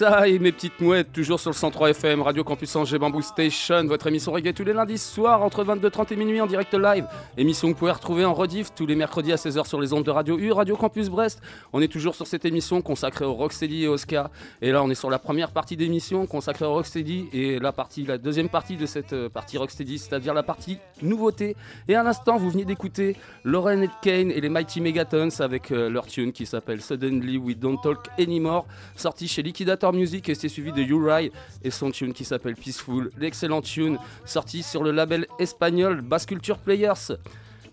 Ça 0.00 0.26
et 0.26 0.38
mes 0.38 0.50
petites 0.50 0.80
mouettes, 0.80 1.12
toujours 1.12 1.38
sur 1.38 1.50
le 1.50 1.54
103 1.54 1.90
FM, 1.90 2.22
Radio 2.22 2.42
Campus 2.42 2.74
Angers 2.74 2.98
Bamboo 2.98 3.20
Station, 3.20 3.84
votre 3.84 4.06
émission 4.06 4.32
reggae 4.32 4.54
tous 4.54 4.64
les 4.64 4.72
lundis 4.72 4.96
soirs 4.96 5.42
entre 5.42 5.62
22h30 5.62 6.14
et 6.14 6.16
minuit 6.16 6.40
en 6.40 6.46
direct 6.46 6.72
live. 6.72 7.04
Émission 7.36 7.68
que 7.68 7.74
vous 7.74 7.78
pouvez 7.80 7.90
retrouver 7.90 8.24
en 8.24 8.32
rediff 8.32 8.74
tous 8.74 8.86
les 8.86 8.94
mercredis 8.94 9.30
à 9.30 9.36
16h 9.36 9.68
sur 9.68 9.78
les 9.78 9.92
ondes 9.92 10.04
de 10.04 10.10
Radio 10.10 10.38
U, 10.38 10.52
Radio 10.52 10.74
Campus 10.74 11.10
Brest. 11.10 11.42
On 11.74 11.82
est 11.82 11.88
toujours 11.88 12.14
sur 12.14 12.26
cette 12.26 12.46
émission 12.46 12.80
consacrée 12.80 13.26
au 13.26 13.34
Rocksteady 13.34 13.84
et 13.84 13.98
Ska. 13.98 14.30
Et 14.62 14.72
là, 14.72 14.82
on 14.82 14.88
est 14.88 14.94
sur 14.94 15.10
la 15.10 15.18
première 15.18 15.50
partie 15.50 15.76
d'émission 15.76 16.26
consacrée 16.26 16.64
au 16.64 16.72
Rocksteady 16.72 17.28
et 17.34 17.58
la 17.58 18.16
deuxième 18.16 18.48
partie 18.48 18.78
de 18.78 18.86
cette 18.86 19.12
euh, 19.12 19.28
partie 19.28 19.58
Rocksteady, 19.58 19.98
c'est-à-dire 19.98 20.32
la 20.32 20.42
partie 20.42 20.78
nouveauté. 21.02 21.56
Et 21.88 21.94
à 21.94 22.02
l'instant, 22.02 22.38
vous 22.38 22.48
venez 22.48 22.64
d'écouter 22.64 23.16
Lauren 23.44 23.82
et 23.82 23.90
Kane 24.00 24.30
et 24.30 24.40
les 24.40 24.48
Mighty 24.48 24.80
Megatons 24.80 25.40
avec 25.40 25.70
euh, 25.70 25.90
leur 25.90 26.06
tune 26.06 26.32
qui 26.32 26.46
s'appelle 26.46 26.80
Suddenly 26.80 27.36
We 27.36 27.58
Don't 27.58 27.76
Talk 27.82 27.98
Anymore, 28.18 28.64
sorti 28.96 29.28
chez 29.28 29.42
Liquidator 29.42 29.89
Music 29.92 30.28
et 30.28 30.34
c'est 30.34 30.48
suivi 30.48 30.72
de 30.72 30.82
Uri 30.82 31.30
et 31.62 31.70
son 31.70 31.90
tune 31.90 32.12
qui 32.12 32.24
s'appelle 32.24 32.54
Peaceful, 32.54 33.10
l'excellent 33.18 33.62
tune 33.62 33.98
sorti 34.24 34.62
sur 34.62 34.82
le 34.82 34.90
label 34.90 35.26
espagnol 35.38 36.00
Bass 36.00 36.26
Culture 36.26 36.58
Players. 36.58 37.16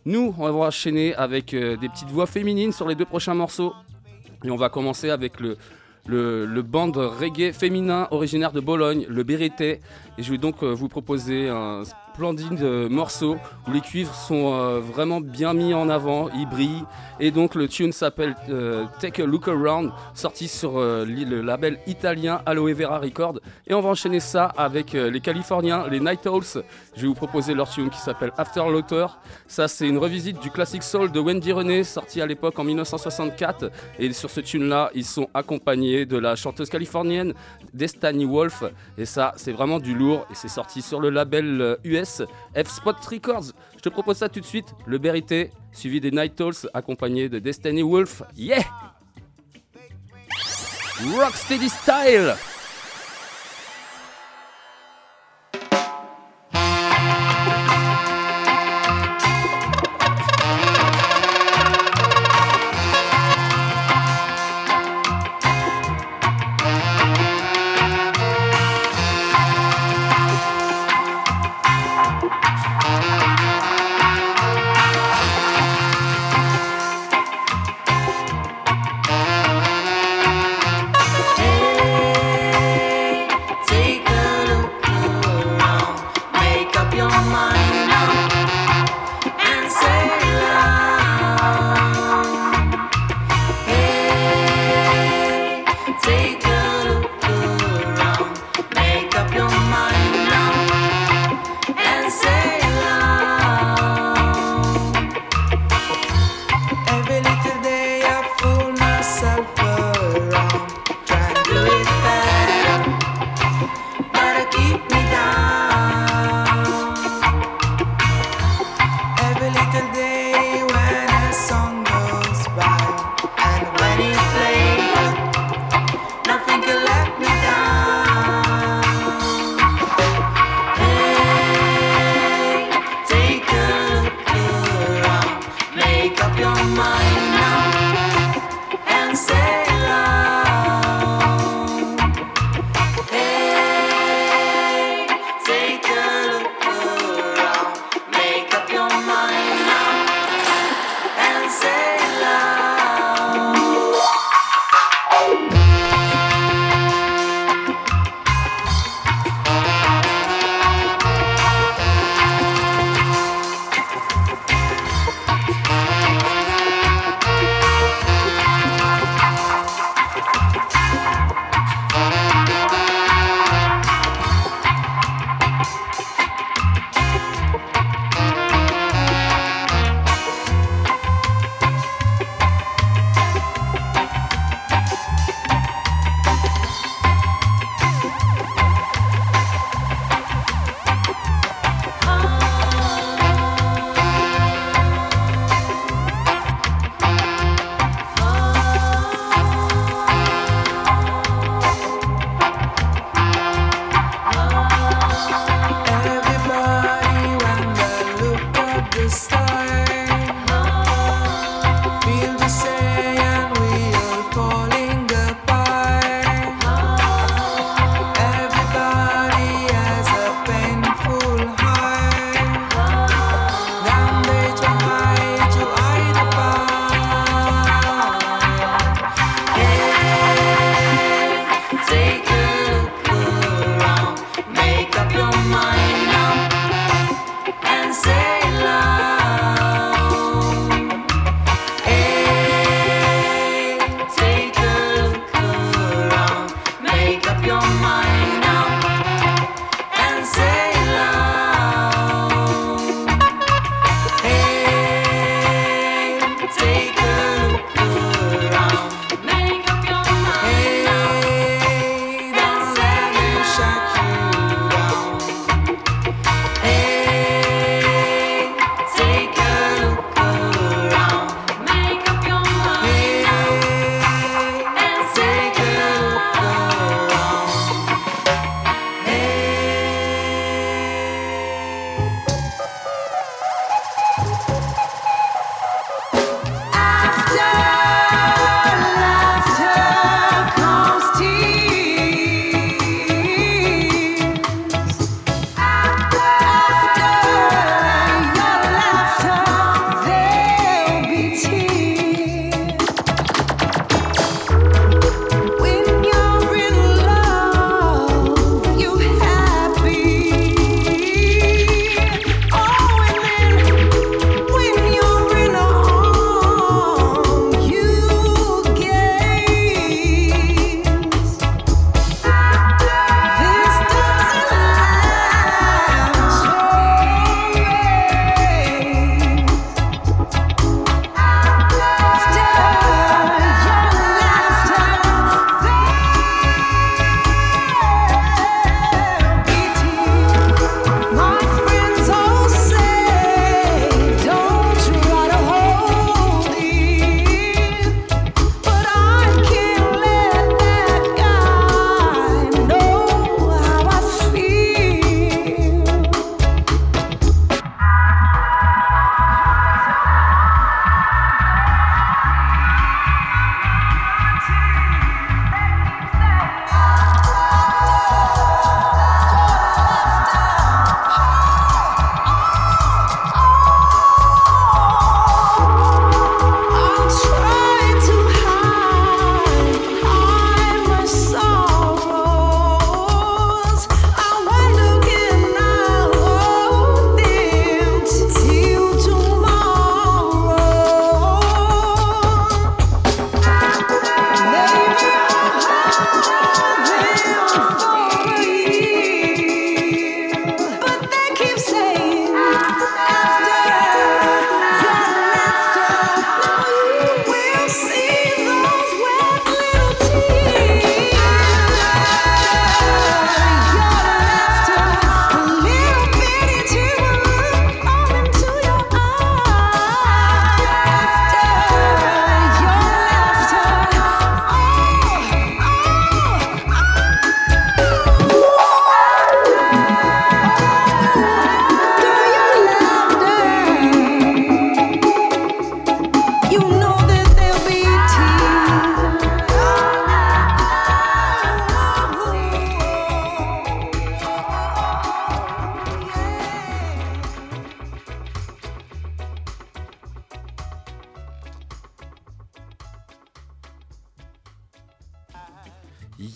Nous, 0.06 0.34
on 0.38 0.52
va 0.52 0.68
enchaîner 0.68 1.14
avec 1.16 1.54
euh, 1.54 1.76
des 1.76 1.90
petites 1.90 2.10
voix 2.10 2.28
féminines 2.28 2.72
sur 2.72 2.88
les 2.88 2.96
deux 2.96 3.06
prochains 3.06 3.34
morceaux. 3.34 3.74
Et 4.44 4.50
on 4.50 4.56
va 4.56 4.70
commencer 4.70 5.10
avec 5.10 5.40
le, 5.40 5.58
le, 6.06 6.62
band 6.62 6.92
reggae 6.94 7.52
féminin 7.52 8.08
originaire 8.12 8.52
de 8.52 8.62
Bologne, 8.62 9.06
le 9.10 9.24
Berete. 9.24 9.62
Et 9.62 9.80
je 10.20 10.32
vais 10.32 10.38
donc 10.38 10.64
euh, 10.64 10.72
vous 10.74 10.88
proposer 10.88 11.50
un 11.50 11.84
splendide 12.18 12.64
euh, 12.64 12.90
morceau 12.90 13.38
où 13.68 13.72
les 13.72 13.80
cuivres 13.80 14.16
sont 14.16 14.52
euh, 14.52 14.80
vraiment 14.80 15.22
bien 15.22 15.54
mis 15.54 15.76
en 15.76 15.88
avant, 15.88 16.30
ils 16.30 16.48
brillent. 16.48 16.84
Et 17.20 17.30
donc 17.30 17.54
le 17.54 17.68
tune 17.68 17.92
s'appelle 17.92 18.36
euh, 18.50 18.86
Take 19.00 19.22
a 19.22 19.26
Look 19.28 19.48
Around, 19.48 19.92
sorti 20.16 20.48
sur 20.48 20.80
le 20.80 21.42
label 21.42 21.78
italien 21.86 22.42
Aloe 22.48 22.74
Vera 22.74 22.98
Record. 22.98 23.40
Et 23.68 23.76
on 23.76 23.82
va 23.82 23.90
enchaîner 23.90 24.20
ça 24.20 24.46
avec 24.58 24.94
les 24.94 25.20
Californiens, 25.20 25.88
les 25.90 26.00
Night 26.00 26.26
Owls. 26.26 26.64
Je 26.96 27.02
vais 27.02 27.08
vous 27.08 27.14
proposer 27.14 27.54
leur 27.54 27.70
tune 27.70 27.90
qui 27.90 28.00
s'appelle 28.00 28.32
After 28.38 28.64
Laughter. 28.72 29.06
Ça, 29.48 29.68
c'est 29.68 29.88
une 29.88 29.98
revisite 29.98 30.40
du 30.40 30.50
classique 30.50 30.84
soul 30.84 31.12
de 31.12 31.20
Wendy 31.20 31.52
René, 31.52 31.84
sorti 31.84 32.22
à 32.22 32.26
l'époque 32.26 32.58
en 32.58 32.64
1964. 32.64 33.72
Et 34.00 34.12
sur 34.14 34.30
ce 34.30 34.42
tune-là, 34.42 34.90
ils 34.96 35.06
sont 35.06 35.28
accompagnés 35.34 36.06
de 36.06 36.18
la 36.18 36.36
chanteuse 36.36 36.70
californienne 36.70 37.34
Destiny 37.74 38.26
Wolf. 38.26 38.64
Et 38.98 39.06
ça, 39.06 39.34
c'est 39.38 39.52
vraiment 39.52 39.80
du 39.80 39.94
lourd. 39.96 40.26
Et 40.32 40.36
c'est 40.36 40.48
sorti 40.48 40.82
sur 40.82 41.00
le 41.00 41.10
label 41.10 41.62
euh, 41.62 41.76
F-Spot 42.56 42.96
Records. 43.06 43.54
Je 43.76 43.82
te 43.82 43.90
propose 43.90 44.18
ça 44.18 44.30
tout 44.30 44.40
de 44.40 44.46
suite. 44.46 44.74
Le 44.86 44.98
Berité, 44.98 45.52
suivi 45.72 46.00
des 46.00 46.12
Night 46.12 46.40
Owls, 46.42 46.70
accompagné 46.74 47.30
de 47.30 47.40
Destiny 47.40 47.82
Wolf. 47.82 48.24
Yeah! 48.36 48.64
Rocksteady 51.16 51.70
Style! 51.70 52.36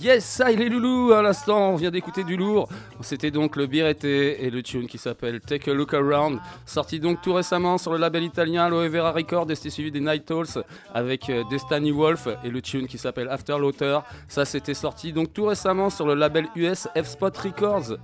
Yes, 0.02 0.26
ça 0.26 0.52
il 0.52 0.60
est 0.64 0.70
loulou 0.70 1.12
à 1.12 1.22
l'instant, 1.22 1.74
on 1.74 1.76
vient 1.76 1.92
d'écouter 1.92 2.24
du 2.24 2.36
lourd. 2.36 2.68
C'était 3.02 3.30
donc 3.30 3.56
le 3.56 3.68
Birete 3.68 4.06
et 4.06 4.50
le 4.50 4.64
tune 4.64 4.88
qui 4.88 4.98
s'appelle 4.98 5.40
Take 5.42 5.70
a 5.70 5.76
Look 5.76 5.94
Around, 5.94 6.40
sorti 6.66 7.00
donc 7.00 7.22
tout 7.22 7.34
récemment 7.34 7.78
sur 7.78 7.92
le 7.92 8.00
label 8.00 8.24
italien 8.24 8.64
Aloe 8.64 8.90
Vera 8.90 9.12
Records 9.12 9.52
et 9.52 9.56
c'était 9.56 9.70
suivi 9.70 9.92
des 9.92 10.00
Night 10.00 10.32
Owls 10.32 10.64
avec 10.96 11.30
euh, 11.30 11.44
Destiny 11.52 11.92
Wolf 11.92 12.28
et 12.44 12.50
le 12.50 12.64
tune 12.64 12.88
qui 12.88 12.98
s'appelle 12.98 13.30
After 13.30 13.60
Laughter. 13.60 14.00
Ça 14.28 14.44
c'était 14.44 14.74
sorti 14.74 15.14
donc 15.14 15.34
tout 15.34 15.46
récemment 15.46 15.92
sur 15.92 16.08
le 16.08 16.16
label 16.16 16.48
US 16.56 16.88
F-Spot 16.96 17.38
Records. 17.38 17.98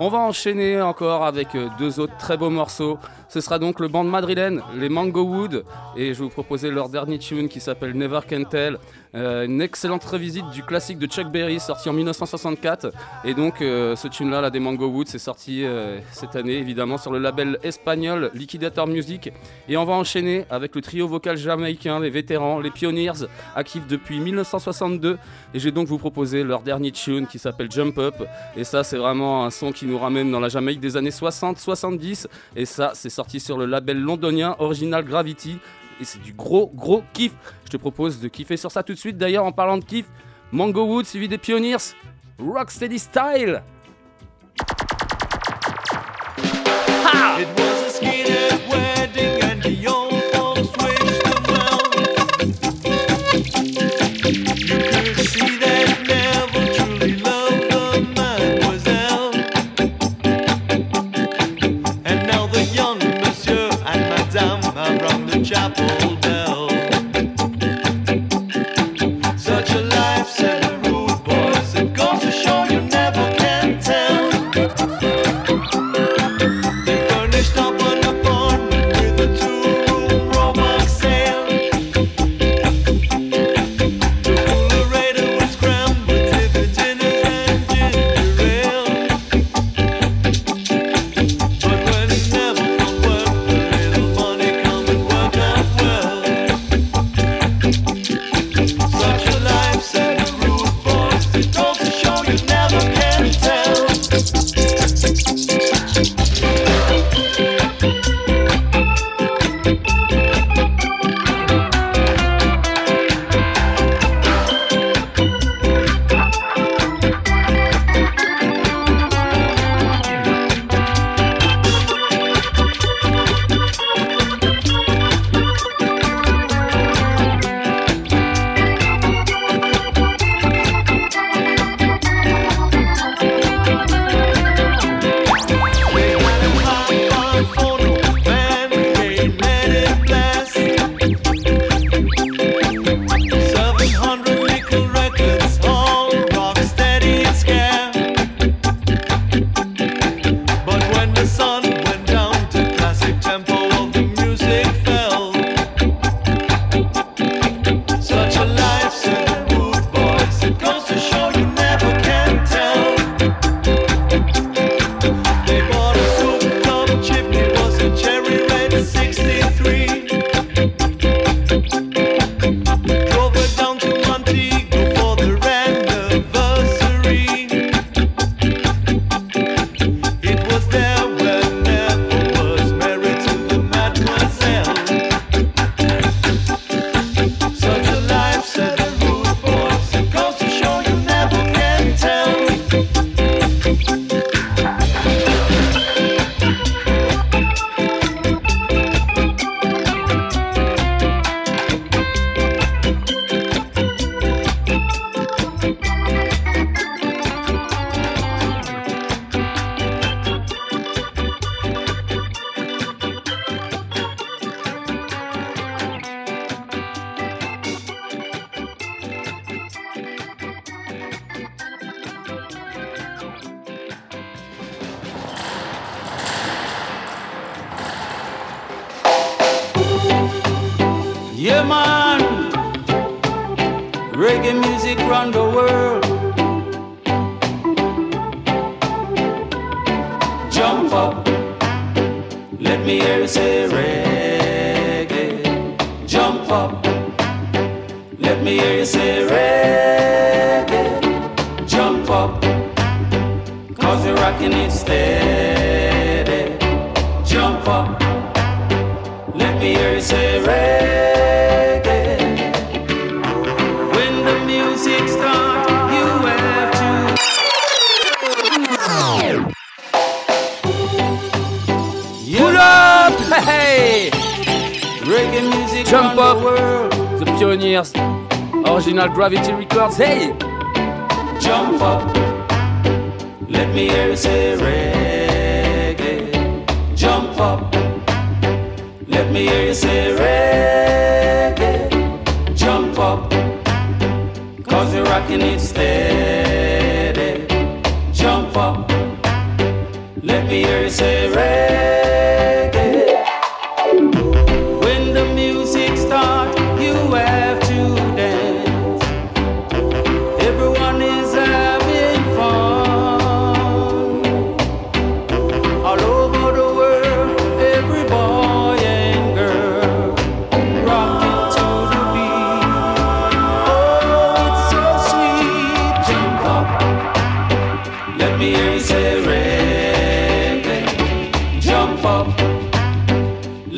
On 0.00 0.10
va 0.10 0.18
enchaîner 0.18 0.80
encore 0.80 1.24
avec 1.24 1.56
euh, 1.56 1.68
deux 1.76 1.98
autres 1.98 2.16
très 2.18 2.36
beaux 2.36 2.50
morceaux. 2.50 2.98
Ce 3.28 3.40
sera 3.40 3.58
donc 3.58 3.80
le 3.80 3.88
band 3.88 4.04
madrilène, 4.04 4.62
les 4.76 4.88
Mango 4.88 5.22
Wood, 5.22 5.64
et 5.96 6.14
je 6.14 6.20
vais 6.20 6.24
vous 6.24 6.30
proposer 6.30 6.70
leur 6.70 6.88
dernier 6.88 7.18
tune 7.18 7.48
qui 7.48 7.58
s'appelle 7.58 7.94
Never 7.96 8.20
Can 8.28 8.44
Tell. 8.44 8.78
Euh, 9.14 9.46
une 9.46 9.60
excellente 9.62 10.04
revisite 10.04 10.48
du 10.50 10.62
classique 10.62 10.98
de 10.98 11.06
Chuck 11.06 11.28
Berry 11.28 11.60
sorti 11.60 11.88
en 11.88 11.92
1964. 11.92 12.92
Et 13.24 13.34
donc 13.34 13.60
euh, 13.60 13.96
ce 13.96 14.08
tune-là, 14.08 14.40
là, 14.40 14.50
des 14.50 14.60
Mango 14.60 14.86
Wood, 14.88 15.08
c'est 15.08 15.18
sorti 15.18 15.64
euh, 15.64 15.98
cette 16.12 16.36
année 16.36 16.58
évidemment 16.58 16.98
sur 16.98 17.12
le 17.12 17.18
label 17.18 17.58
espagnol 17.62 18.30
Liquidator 18.34 18.86
Music. 18.86 19.32
Et 19.68 19.76
on 19.76 19.84
va 19.84 19.94
enchaîner 19.94 20.44
avec 20.50 20.74
le 20.74 20.82
trio 20.82 21.08
vocal 21.08 21.36
jamaïcain, 21.36 22.00
les 22.00 22.10
vétérans, 22.10 22.60
les 22.60 22.70
Pioneers, 22.70 23.26
actifs 23.56 23.86
depuis 23.86 24.20
1962. 24.20 25.18
Et 25.54 25.58
je 25.58 25.64
vais 25.64 25.72
donc 25.72 25.88
vous 25.88 25.98
proposer 25.98 26.44
leur 26.44 26.62
dernier 26.62 26.92
tune 26.92 27.26
qui 27.26 27.38
s'appelle 27.38 27.70
Jump 27.70 27.98
Up. 27.98 28.14
Et 28.56 28.64
ça, 28.64 28.84
c'est 28.84 28.98
vraiment 28.98 29.44
un 29.44 29.50
son 29.50 29.72
qui 29.72 29.86
nous 29.86 29.98
ramène 29.98 30.30
dans 30.30 30.40
la 30.40 30.48
Jamaïque 30.48 30.80
des 30.80 30.96
années 30.96 31.10
60-70. 31.10 32.26
Et 32.56 32.64
ça, 32.64 32.92
c'est 32.94 33.10
sorti 33.10 33.40
sur 33.40 33.56
le 33.56 33.66
label 33.66 33.98
londonien 34.00 34.56
Original 34.58 35.04
Gravity. 35.04 35.58
Et 36.00 36.04
c'est 36.04 36.22
du 36.22 36.32
gros, 36.32 36.70
gros 36.74 37.02
kiff. 37.12 37.32
Je 37.64 37.70
te 37.70 37.76
propose 37.76 38.20
de 38.20 38.28
kiffer 38.28 38.56
sur 38.56 38.70
ça 38.70 38.82
tout 38.82 38.94
de 38.94 38.98
suite. 38.98 39.16
D'ailleurs, 39.16 39.44
en 39.44 39.52
parlant 39.52 39.78
de 39.78 39.84
kiff, 39.84 40.06
Mango 40.52 40.84
Wood 40.84 41.06
suivi 41.06 41.28
des 41.28 41.38
Pioneers, 41.38 41.94
Rocksteady 42.38 42.98
Style. 42.98 43.62
It 47.40 47.46
was 47.56 48.00
a 48.02 49.07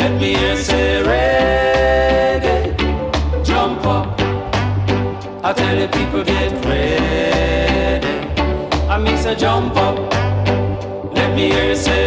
Let 0.01 0.13
me 0.21 0.35
hear 0.35 0.57
say 0.57 1.03
reggae. 1.11 2.63
Jump 3.45 3.85
up. 3.87 4.07
I 5.45 5.53
tell 5.53 5.77
the 5.83 5.89
people 5.97 6.23
get 6.25 6.53
ready. 6.65 8.15
I 8.89 8.97
mean 8.99 9.17
say 9.19 9.35
jump 9.37 9.77
up. 9.77 9.97
Let 11.15 11.31
me 11.37 11.45
hear 11.53 11.75
say 11.77 12.00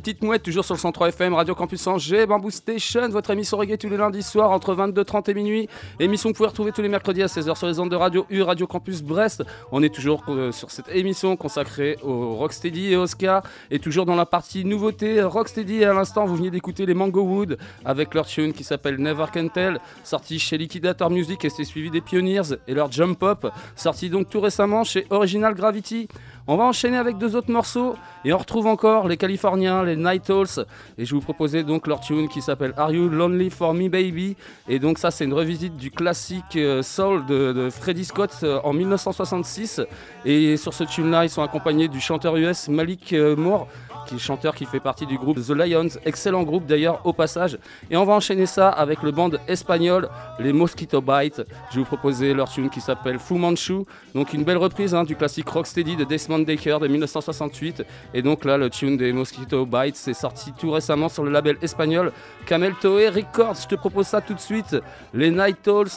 petites 0.00 0.22
mouettes, 0.22 0.42
toujours 0.42 0.64
sur 0.64 0.74
le 0.74 0.80
103 0.80 1.08
FM, 1.08 1.34
Radio 1.34 1.54
Campus 1.54 1.86
Angers, 1.86 2.24
Bamboo 2.24 2.48
Station, 2.48 3.10
votre 3.10 3.30
émission 3.32 3.58
reggae 3.58 3.76
tous 3.76 3.90
les 3.90 3.98
lundis 3.98 4.22
soirs 4.22 4.50
entre 4.50 4.74
22h30 4.74 5.30
et 5.30 5.34
minuit. 5.34 5.68
Émission 5.98 6.30
que 6.30 6.32
vous 6.32 6.38
pouvez 6.38 6.48
retrouver 6.48 6.72
tous 6.72 6.80
les 6.80 6.88
mercredis 6.88 7.22
à 7.22 7.26
16h 7.26 7.54
sur 7.54 7.66
les 7.66 7.78
ondes 7.78 7.90
de 7.90 7.96
Radio 7.96 8.24
U, 8.30 8.40
Radio 8.40 8.66
Campus 8.66 9.02
Brest. 9.02 9.44
On 9.72 9.82
est 9.82 9.94
toujours 9.94 10.24
euh, 10.28 10.52
sur 10.52 10.70
cette 10.70 10.88
émission 10.88 11.36
consacrée 11.36 11.98
au 12.02 12.34
Rocksteady 12.36 12.92
et 12.92 12.96
Oscar, 12.96 13.42
et 13.70 13.78
toujours 13.78 14.06
dans 14.06 14.16
la 14.16 14.24
partie 14.24 14.64
nouveauté. 14.64 15.20
Rocksteady, 15.20 15.84
à 15.84 15.92
l'instant, 15.92 16.24
vous 16.24 16.36
venez 16.36 16.50
d'écouter 16.50 16.86
les 16.86 16.94
Mango 16.94 17.20
Wood 17.20 17.58
avec 17.84 18.14
leur 18.14 18.24
tune 18.24 18.54
qui 18.54 18.64
s'appelle 18.64 18.96
Never 18.96 19.26
Can 19.30 19.48
Tell, 19.48 19.80
sorti 20.02 20.38
chez 20.38 20.56
Liquidator 20.56 21.10
Music 21.10 21.44
et 21.44 21.50
c'est 21.50 21.64
suivi 21.64 21.90
des 21.90 22.00
Pioneers 22.00 22.56
et 22.66 22.72
leur 22.72 22.90
Jump 22.90 23.22
Up, 23.22 23.46
sorti 23.76 24.08
donc 24.08 24.30
tout 24.30 24.40
récemment 24.40 24.82
chez 24.82 25.06
Original 25.10 25.54
Gravity. 25.54 26.08
On 26.46 26.56
va 26.56 26.64
enchaîner 26.64 26.96
avec 26.96 27.18
deux 27.18 27.36
autres 27.36 27.50
morceaux 27.50 27.96
et 28.24 28.32
on 28.32 28.38
retrouve 28.38 28.66
encore 28.66 29.08
les 29.08 29.16
Californiens, 29.16 29.84
les 29.84 29.96
Night 29.96 30.30
Owls. 30.30 30.66
Et 30.98 31.04
je 31.04 31.14
vous 31.14 31.20
proposais 31.20 31.62
donc 31.62 31.86
leur 31.86 32.00
tune 32.00 32.28
qui 32.28 32.40
s'appelle 32.40 32.72
Are 32.76 32.92
You 32.92 33.08
Lonely 33.08 33.50
for 33.50 33.74
Me 33.74 33.88
Baby? 33.88 34.36
Et 34.68 34.78
donc 34.78 34.98
ça 34.98 35.10
c'est 35.10 35.24
une 35.24 35.34
revisite 35.34 35.76
du 35.76 35.90
classique 35.90 36.56
euh, 36.56 36.82
soul 36.82 37.26
de, 37.26 37.52
de 37.52 37.70
Freddie 37.70 38.04
Scott 38.04 38.36
euh, 38.42 38.58
en 38.64 38.72
1966. 38.72 39.82
Et 40.24 40.56
sur 40.56 40.74
ce 40.74 40.84
tune 40.84 41.10
là 41.10 41.24
ils 41.24 41.30
sont 41.30 41.42
accompagnés 41.42 41.88
du 41.88 42.00
chanteur 42.00 42.36
US 42.36 42.68
Malik 42.68 43.12
euh, 43.12 43.36
Moore 43.36 43.68
qui 44.06 44.16
est 44.16 44.18
chanteur 44.18 44.54
qui 44.54 44.64
fait 44.64 44.80
partie 44.80 45.06
du 45.06 45.18
groupe 45.18 45.38
The 45.38 45.50
Lions, 45.50 45.88
excellent 46.04 46.42
groupe 46.42 46.66
d'ailleurs 46.66 47.00
au 47.04 47.12
passage. 47.12 47.58
Et 47.90 47.96
on 47.96 48.04
va 48.04 48.14
enchaîner 48.14 48.46
ça 48.46 48.68
avec 48.68 49.02
le 49.02 49.10
band 49.10 49.30
espagnol, 49.48 50.08
les 50.38 50.52
Mosquito 50.52 51.00
Bites. 51.00 51.42
Je 51.70 51.76
vais 51.76 51.80
vous 51.80 51.84
proposer 51.84 52.34
leur 52.34 52.50
tune 52.50 52.70
qui 52.70 52.80
s'appelle 52.80 53.18
Fu 53.18 53.34
Manchu, 53.34 53.84
donc 54.14 54.32
une 54.32 54.44
belle 54.44 54.58
reprise 54.58 54.94
hein, 54.94 55.04
du 55.04 55.16
classique 55.16 55.48
Rocksteady 55.48 55.96
de 55.96 56.04
Desmond 56.04 56.40
Decker 56.40 56.78
de 56.80 56.88
1968. 56.88 57.84
Et 58.14 58.22
donc 58.22 58.44
là, 58.44 58.56
le 58.56 58.70
tune 58.70 58.96
des 58.96 59.12
Mosquito 59.12 59.66
Bites 59.66 59.96
c'est 59.96 60.14
sorti 60.14 60.52
tout 60.52 60.70
récemment 60.70 61.08
sur 61.08 61.24
le 61.24 61.30
label 61.30 61.56
espagnol 61.62 62.12
Camel 62.46 62.74
Toe 62.80 63.10
Records. 63.14 63.56
Je 63.62 63.68
te 63.68 63.74
propose 63.74 64.06
ça 64.06 64.20
tout 64.20 64.34
de 64.34 64.40
suite, 64.40 64.76
les 65.14 65.30
Night 65.30 65.66
Owls, 65.68 65.90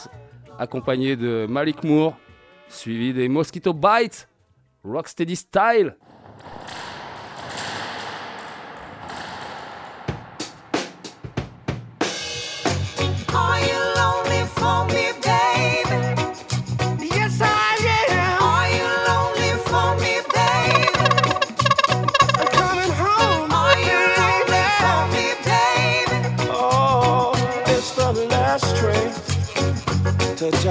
accompagnés 0.59 1.15
de 1.15 1.45
Malik 1.49 1.83
Moore, 1.83 2.15
suivi 2.69 3.13
des 3.13 3.29
Mosquito 3.29 3.73
Bites, 3.73 4.27
Rocksteady 4.83 5.35
Style. 5.35 5.95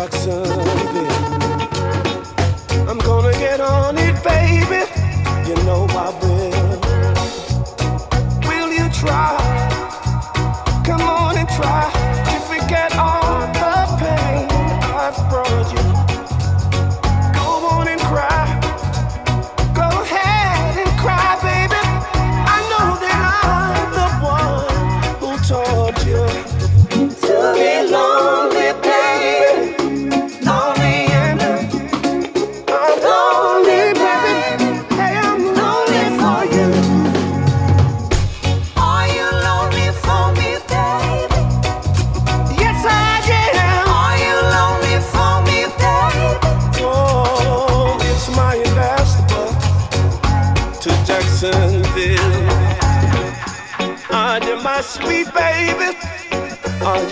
got 0.09 0.15
something. 0.15 1.07
I'm 2.89 2.99
gonna 2.99 3.33
get 3.39 3.61
on 3.61 3.97
it, 3.99 4.17
baby. 4.25 4.83
You 5.49 5.55
know 5.65 5.87
I 5.91 6.11
will. 6.21 6.42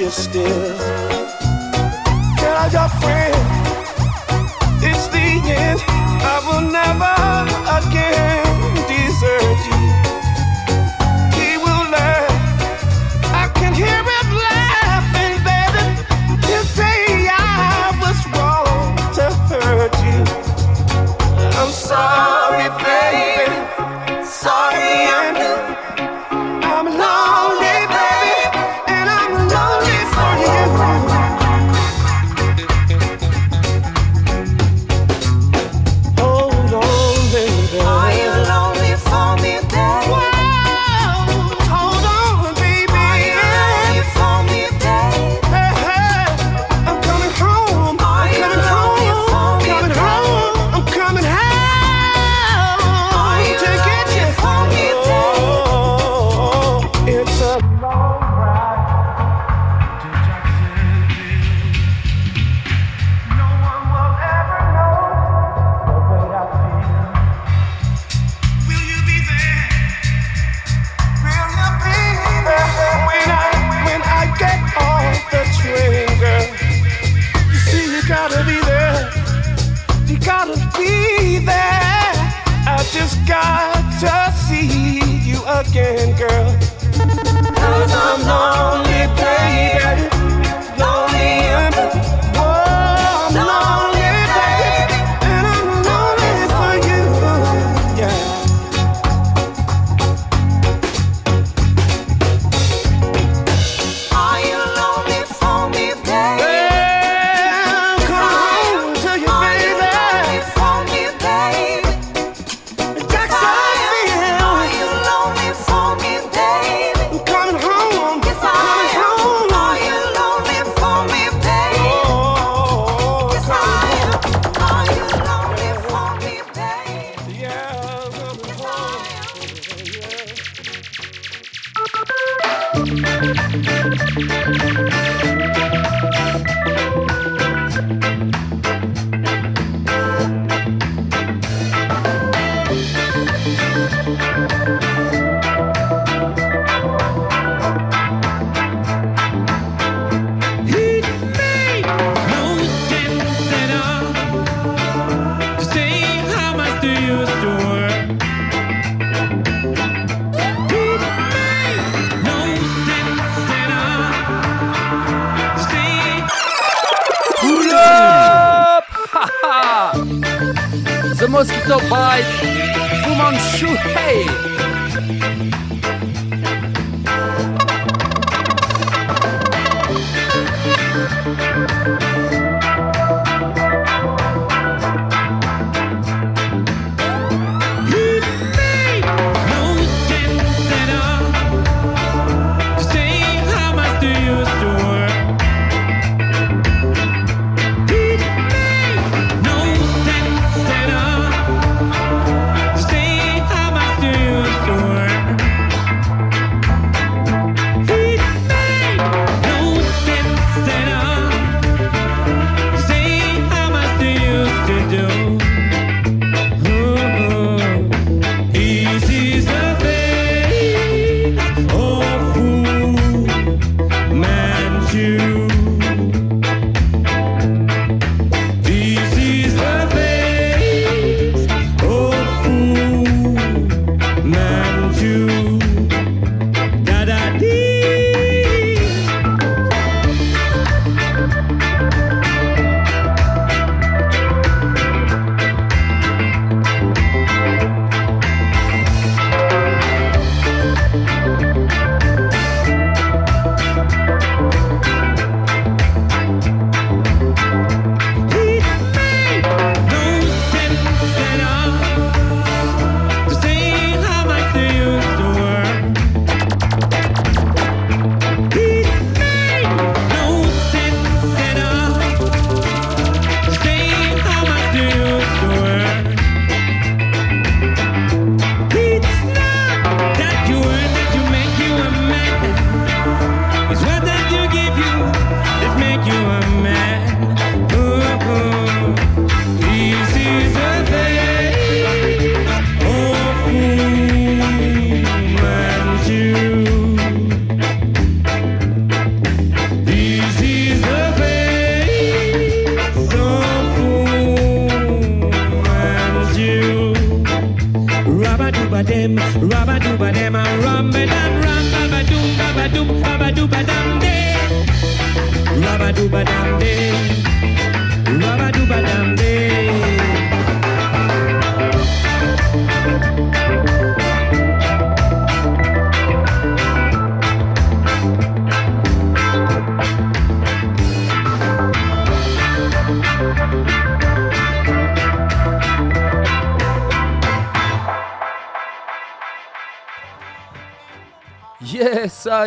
you 0.01 0.09
still. 0.09 0.79
Tell 2.39 2.73
your 2.73 2.89
friend 3.01 3.35
it's 4.83 5.09
the 5.09 5.19
end. 5.19 5.81
I 6.23 6.41
will 6.47 6.71
never. 6.71 7.20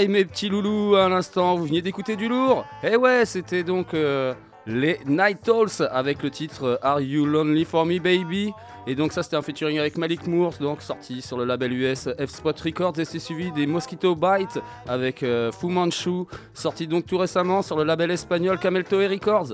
Mes 0.10 0.26
petits 0.26 0.50
loulous 0.50 0.96
à 0.96 1.08
l'instant, 1.08 1.56
vous 1.56 1.66
veniez 1.66 1.82
d'écouter 1.82 2.16
du 2.16 2.28
lourd. 2.28 2.66
Eh 2.84 2.96
ouais, 2.96 3.26
c'était 3.26 3.64
donc 3.64 3.94
euh, 3.94 4.34
les 4.66 5.00
Night 5.06 5.48
Owls 5.48 5.70
avec 5.92 6.24
le 6.24 6.32
titre 6.32 6.64
euh, 6.66 6.78
Are 6.82 7.00
You 7.00 7.26
Lonely 7.26 7.64
For 7.64 7.86
Me 7.86 8.00
Baby? 8.00 8.52
Et 8.88 8.96
donc 8.96 9.14
ça 9.14 9.22
c'était 9.24 9.36
un 9.38 9.42
featuring 9.44 9.78
avec 9.80 9.98
Malik 9.98 10.26
Moore, 10.28 10.54
donc 10.60 10.82
sorti 10.82 11.22
sur 11.22 11.38
le 11.38 11.46
label 11.46 11.72
US 11.74 12.10
F-Spot 12.20 12.60
Records. 12.60 13.00
Et 13.00 13.06
c'est 13.06 13.20
suivi 13.20 13.52
des 13.52 13.68
Mosquito 13.68 14.16
Bite 14.16 14.60
avec 14.88 15.22
euh, 15.22 15.52
Fu 15.52 15.68
Manchu, 15.68 16.26
sorti 16.54 16.88
donc 16.88 17.06
tout 17.06 17.18
récemment 17.20 17.62
sur 17.62 17.78
le 17.78 17.84
label 17.84 18.10
espagnol 18.12 18.58
Camel 18.60 18.84
Toe 18.84 19.08
Records. 19.10 19.54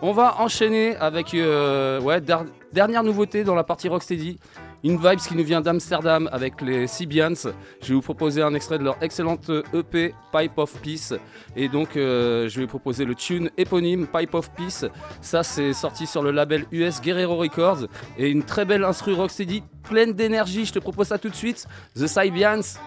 On 0.00 0.12
va 0.12 0.36
enchaîner 0.40 0.96
avec 0.96 1.32
ouais, 1.34 2.20
der- 2.20 2.44
dernière 2.72 3.02
nouveauté 3.02 3.44
dans 3.44 3.54
la 3.54 3.62
partie 3.64 3.88
Rocksteady. 3.88 4.38
Une 4.84 4.96
vibes 4.96 5.20
qui 5.20 5.36
nous 5.36 5.44
vient 5.44 5.60
d'Amsterdam 5.60 6.28
avec 6.32 6.60
les 6.60 6.88
Sibians. 6.88 7.34
Je 7.80 7.88
vais 7.88 7.94
vous 7.94 8.00
proposer 8.00 8.42
un 8.42 8.52
extrait 8.54 8.78
de 8.78 8.84
leur 8.84 9.00
excellente 9.00 9.50
EP 9.72 10.12
Pipe 10.32 10.58
of 10.58 10.72
Peace. 10.80 11.14
Et 11.54 11.68
donc, 11.68 11.96
euh, 11.96 12.48
je 12.48 12.56
vais 12.56 12.62
vous 12.62 12.68
proposer 12.68 13.04
le 13.04 13.14
tune 13.14 13.50
éponyme 13.56 14.08
Pipe 14.08 14.34
of 14.34 14.50
Peace. 14.52 14.84
Ça, 15.20 15.44
c'est 15.44 15.72
sorti 15.72 16.06
sur 16.06 16.22
le 16.22 16.32
label 16.32 16.64
US 16.72 17.00
Guerrero 17.00 17.36
Records. 17.36 17.86
Et 18.18 18.28
une 18.28 18.42
très 18.42 18.64
belle 18.64 18.82
instru 18.82 19.12
Rocksteady, 19.14 19.62
pleine 19.84 20.14
d'énergie. 20.14 20.64
Je 20.64 20.72
te 20.72 20.78
propose 20.80 21.08
ça 21.08 21.18
tout 21.18 21.28
de 21.28 21.36
suite. 21.36 21.66
The 21.94 22.08
Sibians, 22.08 22.78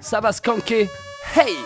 ça 0.00 0.20
va 0.20 0.30
skanker. 0.30 0.88
Hey! 1.34 1.56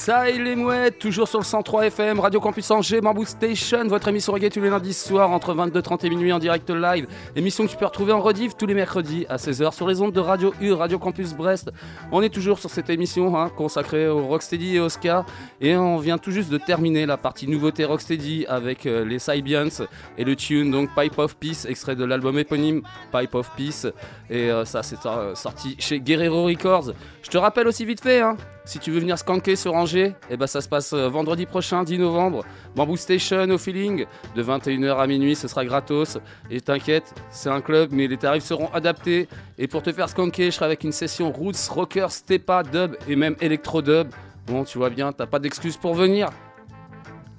Ça 0.00 0.30
et 0.30 0.38
les 0.38 0.56
mouettes, 0.56 0.98
toujours 0.98 1.28
sur 1.28 1.38
le 1.38 1.44
103 1.44 1.88
FM, 1.88 2.20
Radio 2.20 2.40
Campus 2.40 2.70
Angers, 2.70 3.02
Bamboo 3.02 3.26
Station, 3.26 3.86
votre 3.86 4.08
émission 4.08 4.32
reggae 4.32 4.48
tous 4.48 4.62
les 4.62 4.70
lundis 4.70 4.94
soirs 4.94 5.30
entre 5.30 5.54
22h30 5.54 6.06
et 6.06 6.08
minuit 6.08 6.32
en 6.32 6.38
direct 6.38 6.70
live. 6.70 7.06
Émission 7.36 7.66
que 7.66 7.70
tu 7.70 7.76
peux 7.76 7.84
retrouver 7.84 8.14
en 8.14 8.20
rediff 8.20 8.56
tous 8.56 8.64
les 8.64 8.72
mercredis 8.72 9.26
à 9.28 9.36
16h 9.36 9.74
sur 9.74 9.86
les 9.86 10.00
ondes 10.00 10.12
de 10.12 10.20
Radio 10.20 10.54
U, 10.62 10.72
Radio 10.72 10.98
Campus 10.98 11.34
Brest. 11.34 11.70
On 12.12 12.22
est 12.22 12.30
toujours 12.30 12.58
sur 12.58 12.70
cette 12.70 12.88
émission 12.88 13.36
hein, 13.38 13.50
consacrée 13.54 14.08
au 14.08 14.26
Rocksteady 14.26 14.76
et 14.76 14.80
Oscar. 14.80 15.26
Et 15.62 15.76
on 15.76 15.98
vient 15.98 16.16
tout 16.16 16.30
juste 16.30 16.50
de 16.50 16.56
terminer 16.56 17.04
la 17.04 17.18
partie 17.18 17.46
nouveauté 17.46 17.84
Rocksteady 17.84 18.46
avec 18.48 18.86
euh, 18.86 19.04
les 19.04 19.18
Sibians 19.18 19.84
et 20.16 20.24
le 20.24 20.34
tune 20.34 20.70
donc 20.70 20.88
Pipe 20.96 21.18
of 21.18 21.36
Peace, 21.36 21.66
extrait 21.68 21.94
de 21.94 22.04
l'album 22.04 22.38
éponyme 22.38 22.80
Pipe 23.12 23.34
of 23.34 23.50
Peace. 23.56 23.86
Et 24.30 24.50
euh, 24.50 24.64
ça, 24.64 24.82
c'est 24.82 25.04
euh, 25.04 25.34
sorti 25.34 25.76
chez 25.78 26.00
Guerrero 26.00 26.44
Records. 26.44 26.92
Je 27.22 27.28
te 27.28 27.36
rappelle 27.36 27.68
aussi 27.68 27.84
vite 27.84 28.00
fait, 28.00 28.22
hein, 28.22 28.38
si 28.64 28.78
tu 28.78 28.90
veux 28.90 29.00
venir 29.00 29.18
skanker 29.18 29.54
sur 29.54 29.74
Angers, 29.74 30.14
eh 30.30 30.36
ben 30.38 30.46
ça 30.46 30.62
se 30.62 30.68
passe 30.68 30.94
vendredi 30.94 31.44
prochain, 31.44 31.84
10 31.84 31.98
novembre. 31.98 32.44
Bamboo 32.74 32.96
Station 32.96 33.50
au 33.50 33.58
feeling, 33.58 34.06
de 34.34 34.42
21h 34.42 34.96
à 34.96 35.06
minuit, 35.06 35.36
ce 35.36 35.46
sera 35.46 35.66
gratos. 35.66 36.16
Et 36.50 36.62
t'inquiète, 36.62 37.14
c'est 37.30 37.50
un 37.50 37.60
club, 37.60 37.90
mais 37.92 38.06
les 38.06 38.16
tarifs 38.16 38.44
seront 38.44 38.70
adaptés. 38.72 39.28
Et 39.58 39.68
pour 39.68 39.82
te 39.82 39.92
faire 39.92 40.08
skanker, 40.08 40.46
je 40.46 40.56
serai 40.56 40.64
avec 40.66 40.84
une 40.84 40.92
session 40.92 41.30
roots, 41.30 41.68
rocker, 41.68 42.06
stepa, 42.10 42.62
dub 42.62 42.96
et 43.06 43.16
même 43.16 43.36
électro 43.40 43.82
dub. 43.82 44.08
Bon, 44.50 44.64
tu 44.64 44.78
vois 44.78 44.90
bien, 44.90 45.12
t'as 45.12 45.28
pas 45.28 45.38
d'excuse 45.38 45.76
pour 45.76 45.94
venir. 45.94 46.28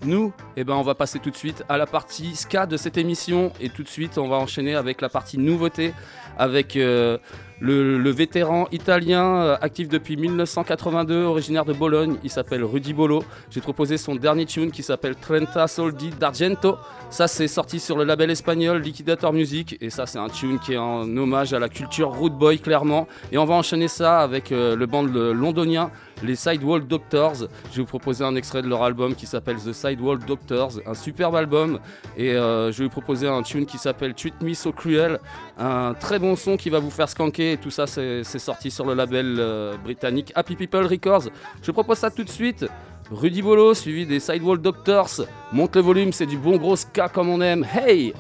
Nous, 0.06 0.32
eh 0.56 0.64
ben, 0.64 0.76
on 0.76 0.82
va 0.82 0.96
passer 0.96 1.20
tout 1.20 1.30
de 1.30 1.36
suite 1.36 1.62
à 1.68 1.78
la 1.78 1.86
partie 1.86 2.38
ska 2.38 2.66
de 2.66 2.78
cette 2.78 2.98
émission 2.98 3.52
et 3.60 3.68
tout 3.68 3.84
de 3.84 3.90
suite 3.90 4.18
on 4.18 4.30
va 4.30 4.38
enchaîner 4.38 4.76
avec 4.76 5.02
la 5.02 5.10
partie 5.10 5.38
nouveauté 5.38 5.94
avec 6.38 6.76
euh, 6.76 7.18
le, 7.60 8.10
vétéran 8.10 8.68
italien 8.72 9.42
euh, 9.42 9.58
actif 9.62 9.90
depuis 9.90 10.18
1982, 10.18 11.24
originaire 11.24 11.66
de 11.66 11.74
Bologne. 11.74 12.18
Il 12.24 12.32
s'appelle 12.32 12.64
Rudy 12.64 12.94
Bolo. 12.94 13.24
J'ai 13.52 13.62
proposé 13.62 13.98
son 13.98 14.16
dernier 14.16 14.46
tune 14.46 14.72
qui 14.72 14.82
s'appelle 14.82 15.16
Trenta 15.16 15.68
Soldi 15.68 16.10
d'Argento. 16.10 16.78
Ça, 17.10 17.28
c'est 17.28 17.48
sorti 17.48 17.80
sur 17.80 17.98
le 17.98 18.04
label 18.04 18.32
espagnol 18.32 18.82
Liquidator 18.82 19.34
Music 19.34 19.78
et 19.82 19.90
ça, 19.90 20.06
c'est 20.06 20.18
un 20.18 20.30
tune 20.30 20.60
qui 20.60 20.74
est 20.74 20.78
en 20.78 21.06
hommage 21.16 21.54
à 21.54 21.60
la 21.60 21.70
culture 21.70 22.10
Root 22.10 22.32
Boy 22.32 22.60
clairement. 22.60 23.08
Et 23.32 23.38
on 23.38 23.46
va 23.46 23.54
enchaîner 23.54 23.88
ça 23.88 24.22
avec 24.22 24.52
euh, 24.52 24.76
le 24.76 24.86
band 24.88 25.04
londonien 25.04 25.92
les 26.24 26.36
Sidewall 26.36 26.86
Doctors. 26.86 27.36
Je 27.72 27.78
vais 27.78 27.82
vous 27.82 27.86
proposer 27.86 28.24
un 28.24 28.36
extrait 28.36 28.62
de 28.62 28.68
leur 28.68 28.84
album 28.84 29.16
qui 29.16 29.26
s'appelle 29.26 29.58
The 29.58 29.74
Sidewall 29.74 30.20
Doctors, 30.20 30.74
un 30.86 30.94
superbe 30.94 31.36
album. 31.36 31.80
Et 32.18 32.34
euh, 32.34 32.72
je 32.72 32.80
vais 32.80 32.84
vous 32.86 32.90
proposer 32.90 33.28
un 33.28 33.42
tune 33.42 33.66
qui 33.66 33.78
s'appelle 33.78 34.14
Treat 34.14 34.42
Me 34.42 34.54
So 34.54 34.72
Cruel, 34.72 35.20
Un 35.58 35.94
très 35.94 36.20
bon 36.20 36.36
son 36.36 36.58
qui 36.58 36.70
va 36.70 36.80
vous 36.80 36.92
faire 36.92 37.10
skanker. 37.10 37.54
Et 37.54 37.58
tout 37.58 37.72
ça, 37.72 37.88
c'est 37.88 38.24
sorti 38.24 38.72
sur 38.72 38.86
le 38.86 38.94
label 38.94 39.38
euh, 39.40 39.76
britannique 39.84 40.32
Happy 40.36 40.56
People 40.56 40.86
Records. 40.86 41.30
Je 41.62 41.72
propose 41.72 41.98
ça 41.98 42.12
tout 42.12 42.24
de 42.24 42.30
suite. 42.30 42.66
Rudy 43.12 43.42
Bolo, 43.42 43.74
suivi 43.74 44.06
des 44.06 44.20
Sidewall 44.20 44.62
Doctors. 44.62 45.22
Monte 45.52 45.76
le 45.76 45.82
volume, 45.82 46.14
c'est 46.14 46.26
du 46.26 46.38
bon 46.38 46.58
gros 46.58 46.78
ska 46.78 47.10
comme 47.10 47.30
on 47.30 47.42
aime. 47.42 47.66
Hey! 47.66 48.14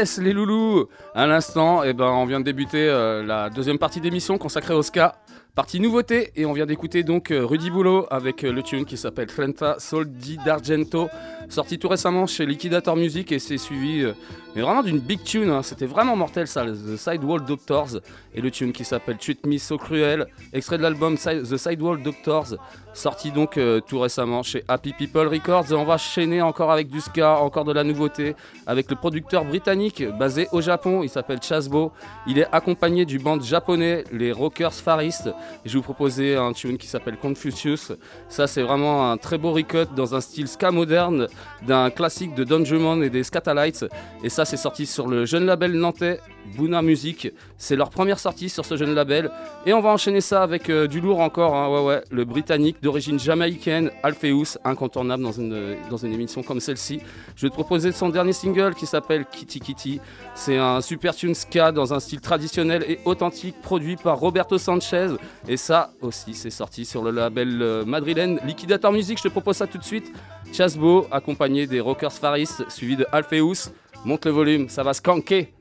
Les 0.00 0.32
loulous 0.32 0.88
À 1.14 1.26
l'instant, 1.26 1.82
eh 1.82 1.92
ben, 1.92 2.06
on 2.06 2.24
vient 2.24 2.40
de 2.40 2.44
débuter 2.44 2.88
euh, 2.88 3.22
la 3.22 3.50
deuxième 3.50 3.78
partie 3.78 4.00
d'émission 4.00 4.38
consacrée 4.38 4.72
au 4.72 4.82
ska. 4.82 5.19
Partie 5.60 5.78
nouveauté, 5.78 6.32
et 6.36 6.46
on 6.46 6.54
vient 6.54 6.64
d'écouter 6.64 7.02
donc 7.02 7.30
euh, 7.30 7.44
Rudy 7.44 7.70
Boulot 7.70 8.06
avec 8.10 8.44
euh, 8.44 8.50
le 8.50 8.62
tune 8.62 8.86
qui 8.86 8.96
s'appelle 8.96 9.26
Trenta 9.26 9.76
Soldi 9.78 10.38
d'Argento, 10.42 11.10
sorti 11.50 11.78
tout 11.78 11.88
récemment 11.88 12.26
chez 12.26 12.46
Liquidator 12.46 12.96
Music 12.96 13.30
et 13.30 13.38
c'est 13.38 13.58
suivi 13.58 14.02
euh, 14.02 14.14
mais 14.56 14.62
vraiment 14.62 14.82
d'une 14.82 14.98
big 14.98 15.22
tune. 15.22 15.50
hein. 15.50 15.62
C'était 15.62 15.84
vraiment 15.86 16.16
mortel 16.16 16.46
ça, 16.48 16.64
The 16.64 16.96
Sidewall 16.96 17.44
Doctors 17.44 18.00
et 18.34 18.40
le 18.40 18.50
tune 18.50 18.72
qui 18.72 18.84
s'appelle 18.84 19.18
Treat 19.18 19.46
Me 19.46 19.58
So 19.58 19.76
Cruel, 19.76 20.26
extrait 20.54 20.78
de 20.78 20.82
l'album 20.82 21.16
The 21.16 21.56
Sidewall 21.56 22.02
Doctors, 22.02 22.56
sorti 22.94 23.30
donc 23.30 23.56
tout 23.86 24.00
récemment 24.00 24.42
chez 24.42 24.64
Happy 24.66 24.92
People 24.92 25.28
Records. 25.28 25.70
Et 25.70 25.74
on 25.74 25.84
va 25.84 25.98
chaîner 25.98 26.42
encore 26.42 26.72
avec 26.72 26.88
du 26.88 27.00
ska, 27.00 27.38
encore 27.38 27.64
de 27.64 27.72
la 27.72 27.84
nouveauté, 27.84 28.34
avec 28.66 28.90
le 28.90 28.96
producteur 28.96 29.44
britannique 29.44 30.02
basé 30.18 30.48
au 30.50 30.60
Japon. 30.60 31.04
Il 31.04 31.08
s'appelle 31.08 31.38
Chasbo. 31.40 31.92
Il 32.26 32.40
est 32.40 32.48
accompagné 32.50 33.04
du 33.04 33.20
band 33.20 33.40
japonais, 33.40 34.02
les 34.10 34.32
Rockers 34.32 34.74
Faristes. 34.74 35.30
Je 35.64 35.72
vais 35.72 35.78
vous 35.78 35.82
proposer 35.82 36.36
un 36.36 36.52
tune 36.52 36.78
qui 36.78 36.86
s'appelle 36.86 37.16
Confucius. 37.16 37.92
Ça, 38.28 38.46
c'est 38.46 38.62
vraiment 38.62 39.10
un 39.10 39.16
très 39.16 39.38
beau 39.38 39.52
recut 39.52 39.86
dans 39.96 40.14
un 40.14 40.20
style 40.20 40.48
ska 40.48 40.70
moderne 40.70 41.26
d'un 41.66 41.90
classique 41.90 42.34
de 42.34 42.44
Don 42.44 42.64
Juan 42.64 43.02
et 43.02 43.10
des 43.10 43.24
Scatalites. 43.24 43.86
Et 44.22 44.28
ça, 44.28 44.44
c'est 44.44 44.56
sorti 44.56 44.86
sur 44.86 45.08
le 45.08 45.26
jeune 45.26 45.46
label 45.46 45.72
nantais 45.72 46.20
Buna 46.56 46.82
Music. 46.82 47.32
C'est 47.58 47.76
leur 47.76 47.90
première 47.90 48.18
sortie 48.18 48.48
sur 48.48 48.64
ce 48.64 48.76
jeune 48.76 48.94
label. 48.94 49.30
Et 49.66 49.72
on 49.72 49.80
va 49.80 49.90
enchaîner 49.90 50.20
ça 50.20 50.42
avec 50.42 50.70
euh, 50.70 50.86
du 50.86 51.00
lourd 51.00 51.20
encore, 51.20 51.54
hein, 51.54 52.00
le 52.10 52.24
britannique 52.24 52.82
d'origine 52.82 53.18
jamaïcaine, 53.18 53.90
Alpheus, 54.02 54.58
incontournable 54.64 55.22
dans 55.22 55.32
une, 55.32 56.12
émission 56.12 56.42
comme 56.42 56.60
celle-ci. 56.60 57.00
Je 57.36 57.46
vais 57.46 57.50
te 57.50 57.54
proposer 57.54 57.92
son 57.92 58.08
dernier 58.08 58.32
single 58.32 58.74
qui 58.74 58.86
s'appelle 58.86 59.26
Kitty 59.30 59.60
Kitty. 59.60 60.00
C'est 60.34 60.56
un 60.56 60.80
super 60.80 61.14
tune 61.14 61.34
ska 61.34 61.72
dans 61.72 61.92
un 61.92 62.00
style 62.00 62.20
traditionnel 62.20 62.84
et 62.88 62.98
authentique 63.04 63.60
produit 63.62 63.96
par 63.96 64.18
Roberto 64.18 64.58
Sanchez. 64.58 65.08
Et 65.48 65.56
ça 65.56 65.92
aussi, 66.00 66.34
c'est 66.34 66.50
sorti 66.50 66.84
sur 66.84 67.02
le 67.02 67.10
label 67.10 67.60
euh, 67.60 67.84
madrilène 67.84 68.40
Liquidator 68.44 68.92
Music. 68.92 69.18
Je 69.18 69.24
te 69.24 69.28
propose 69.28 69.56
ça 69.56 69.66
tout 69.66 69.78
de 69.78 69.84
suite. 69.84 70.12
Chasbo, 70.52 71.06
accompagné 71.10 71.66
des 71.66 71.80
Rockers 71.80 72.12
Faris, 72.12 72.48
suivi 72.68 72.96
de 72.96 73.06
Alpheus. 73.12 73.70
Monte 74.04 74.26
le 74.26 74.32
volume, 74.32 74.68
ça 74.68 74.82
va 74.82 74.94
skanker. 74.94 75.52
Confucius 75.52 75.59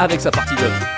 Avec 0.00 0.20
sa 0.20 0.30
partie 0.30 0.54
dub. 0.54 0.97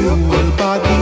your 0.00 0.16
whole 0.16 0.56
body 0.56 0.99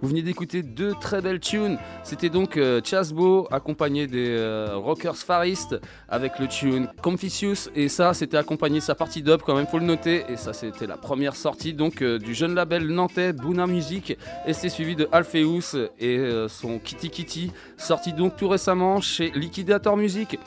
vous 0.00 0.08
venez 0.08 0.22
d'écouter 0.22 0.62
deux 0.62 0.94
très 0.94 1.20
belles 1.20 1.40
tunes. 1.40 1.78
C'était 2.02 2.28
donc 2.28 2.56
euh, 2.56 2.80
Chasbo 2.84 3.48
accompagné 3.50 4.06
des 4.06 4.28
euh, 4.30 4.76
Rockers 4.76 5.16
Faristes 5.16 5.76
avec 6.08 6.38
le 6.38 6.46
tune 6.46 6.88
Confucius 7.02 7.70
et 7.74 7.88
ça 7.88 8.14
c'était 8.14 8.36
accompagné 8.36 8.78
de 8.78 8.84
sa 8.84 8.94
partie 8.94 9.22
dub 9.22 9.42
quand 9.42 9.54
même 9.54 9.66
faut 9.66 9.78
le 9.78 9.86
noter 9.86 10.24
et 10.28 10.36
ça 10.36 10.52
c'était 10.52 10.86
la 10.86 10.96
première 10.96 11.36
sortie 11.36 11.72
donc 11.72 12.02
euh, 12.02 12.18
du 12.18 12.34
jeune 12.34 12.54
label 12.54 12.86
nantais 12.86 13.32
Buna 13.32 13.66
Music 13.66 14.16
et 14.46 14.52
c'est 14.52 14.68
suivi 14.68 14.96
de 14.96 15.08
Alpheus 15.12 15.90
et 15.98 16.18
euh, 16.18 16.48
son 16.48 16.78
Kitty 16.78 17.10
Kitty 17.10 17.52
sorti 17.76 18.12
donc 18.12 18.36
tout 18.36 18.48
récemment 18.48 19.00
chez 19.00 19.30
Liquidator 19.34 19.96
Music. 19.96 20.38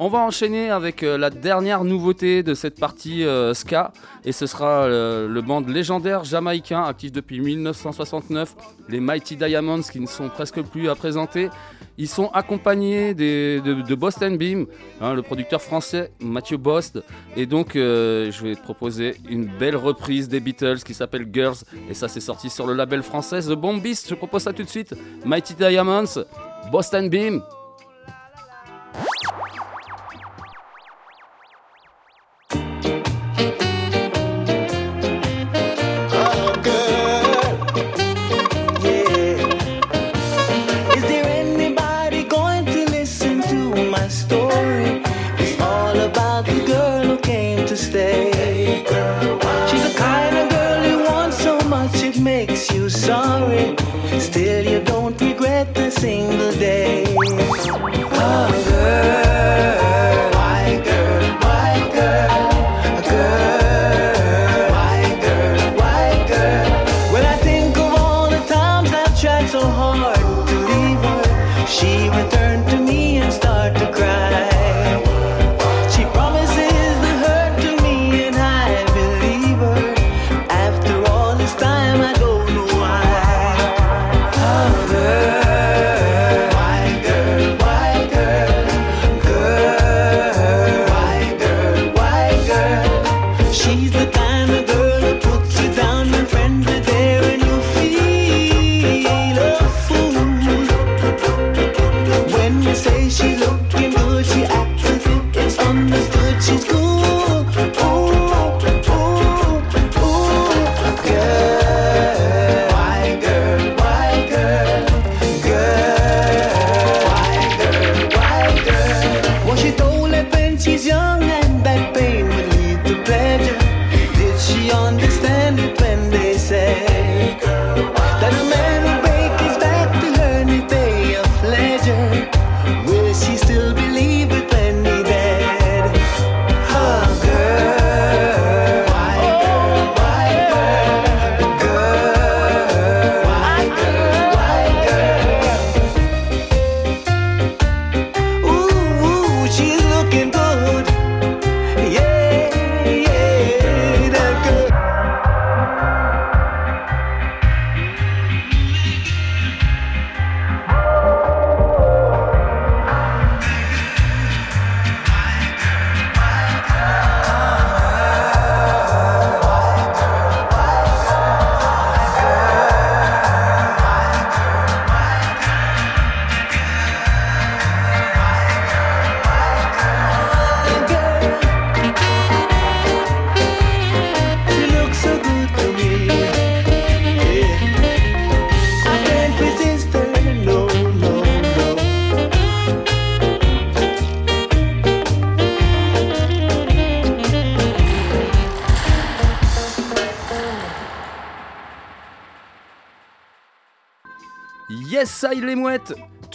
On 0.00 0.06
va 0.06 0.20
enchaîner 0.20 0.70
avec 0.70 1.02
euh, 1.02 1.18
la 1.18 1.28
dernière 1.28 1.82
nouveauté 1.82 2.44
de 2.44 2.54
cette 2.54 2.78
partie 2.78 3.24
euh, 3.24 3.52
ska 3.52 3.92
et 4.24 4.30
ce 4.30 4.46
sera 4.46 4.84
euh, 4.84 5.26
le 5.26 5.42
band 5.42 5.62
légendaire 5.62 6.22
jamaïcain 6.22 6.84
actif 6.84 7.10
depuis 7.10 7.40
1969, 7.40 8.54
les 8.88 9.00
Mighty 9.00 9.34
Diamonds 9.34 9.82
qui 9.82 9.98
ne 9.98 10.06
sont 10.06 10.28
presque 10.28 10.62
plus 10.62 10.88
à 10.88 10.94
présenter. 10.94 11.50
Ils 11.96 12.06
sont 12.06 12.28
accompagnés 12.28 13.12
de, 13.12 13.94
Boston 13.96 14.38
Beam, 14.38 14.66
hein, 15.00 15.14
le 15.14 15.22
producteur 15.22 15.60
français 15.60 16.12
Mathieu 16.20 16.58
Bost. 16.58 17.02
Et 17.36 17.46
donc 17.46 17.72
je 17.74 18.42
vais 18.44 18.54
te 18.54 18.62
proposer 18.62 19.16
une 19.28 19.46
belle 19.46 19.74
reprise 19.74 20.28
des 20.28 20.38
Beatles 20.38 20.78
qui 20.84 20.94
s'appelle 20.94 21.26
Girls 21.32 21.56
et 21.90 21.94
ça 21.94 22.06
c'est 22.06 22.20
sorti 22.20 22.50
sur 22.50 22.68
le 22.68 22.74
label 22.74 23.02
français 23.02 23.40
The 23.40 23.54
Bombist. 23.54 24.08
Je 24.08 24.14
propose 24.14 24.42
ça 24.42 24.52
tout 24.52 24.62
de 24.62 24.68
suite. 24.68 24.94
Mighty 25.24 25.54
Diamonds, 25.54 26.22
Boston 26.70 27.08
Beam. 27.08 27.42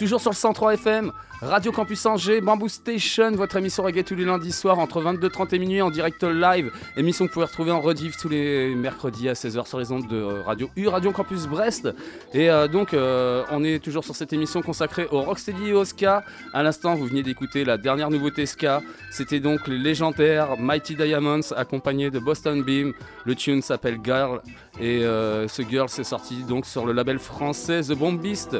Toujours 0.04 0.20
sur 0.20 0.32
le 0.32 0.36
103 0.36 0.74
FM, 0.74 1.12
Radio 1.40 1.72
Campus 1.72 2.04
Angers, 2.04 2.42
Bamboo 2.42 2.68
Station, 2.68 3.30
votre 3.30 3.56
émission 3.56 3.84
reggae 3.84 4.04
tous 4.04 4.14
les 4.14 4.26
lundis 4.26 4.52
soirs 4.52 4.78
entre 4.78 5.00
22h30 5.00 5.54
et 5.54 5.58
minuit 5.58 5.80
en 5.80 5.90
direct 5.90 6.22
live. 6.24 6.70
Émission 6.98 7.24
que 7.24 7.30
vous 7.30 7.32
pouvez 7.32 7.46
retrouver 7.46 7.70
en 7.70 7.80
rediff 7.80 8.18
tous 8.18 8.28
les 8.28 8.74
mercredis 8.74 9.30
à 9.30 9.32
16h 9.32 9.66
sur 9.66 9.78
les 9.78 9.92
ondes 9.92 10.06
de 10.06 10.22
Radio 10.44 10.68
U, 10.76 10.88
Radio 10.88 11.10
Campus 11.10 11.46
Brest. 11.46 11.88
Et 12.34 12.50
euh, 12.50 12.68
donc, 12.68 12.92
euh, 12.92 13.44
on 13.50 13.64
est 13.64 13.82
toujours 13.82 14.04
sur 14.04 14.14
cette 14.14 14.34
émission 14.34 14.60
consacrée 14.60 15.08
au 15.10 15.22
Rocksteady 15.22 15.68
et 15.68 15.72
au 15.72 15.86
Ska. 15.86 16.22
À 16.52 16.62
l'instant, 16.62 16.96
vous 16.96 17.06
veniez 17.06 17.22
d'écouter 17.22 17.64
la 17.64 17.78
dernière 17.78 18.10
nouveauté 18.10 18.44
Ska. 18.44 18.82
C'était 19.10 19.40
donc 19.40 19.66
les 19.68 19.78
légendaires 19.78 20.58
Mighty 20.58 20.96
Diamonds 20.96 21.52
accompagnés 21.56 22.10
de 22.10 22.18
Boston 22.18 22.62
Beam. 22.62 22.92
Le 23.24 23.34
tune 23.34 23.62
s'appelle 23.62 24.00
Girl. 24.04 24.42
Et 24.78 25.02
euh, 25.02 25.48
ce 25.48 25.62
Girl, 25.62 25.88
c'est 25.88 26.04
sorti 26.04 26.42
donc 26.42 26.66
sur 26.66 26.84
le 26.84 26.92
label 26.92 27.18
français 27.18 27.80
The 27.80 27.94
Bombist. 27.94 28.58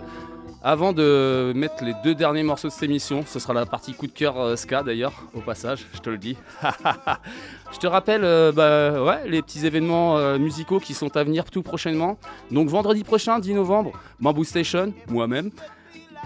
Avant 0.66 0.94
de 0.94 1.52
mettre 1.54 1.84
les 1.84 1.92
deux 2.02 2.14
derniers 2.14 2.42
morceaux 2.42 2.68
de 2.68 2.72
cette 2.72 2.84
émission, 2.84 3.22
ce 3.26 3.38
sera 3.38 3.52
la 3.52 3.66
partie 3.66 3.92
coup 3.92 4.06
de 4.06 4.12
cœur 4.12 4.40
euh, 4.40 4.56
ska 4.56 4.82
d'ailleurs, 4.82 5.12
au 5.34 5.40
passage, 5.40 5.84
je 5.92 5.98
te 5.98 6.08
le 6.08 6.16
dis. 6.16 6.38
je 7.72 7.78
te 7.78 7.86
rappelle 7.86 8.24
euh, 8.24 8.50
bah, 8.50 9.04
ouais, 9.04 9.28
les 9.28 9.42
petits 9.42 9.66
événements 9.66 10.16
euh, 10.16 10.38
musicaux 10.38 10.80
qui 10.80 10.94
sont 10.94 11.18
à 11.18 11.22
venir 11.22 11.44
tout 11.50 11.62
prochainement. 11.62 12.18
Donc 12.50 12.70
vendredi 12.70 13.04
prochain, 13.04 13.40
10 13.40 13.52
novembre, 13.52 13.92
Bamboo 14.20 14.42
Station, 14.42 14.94
moi-même. 15.08 15.50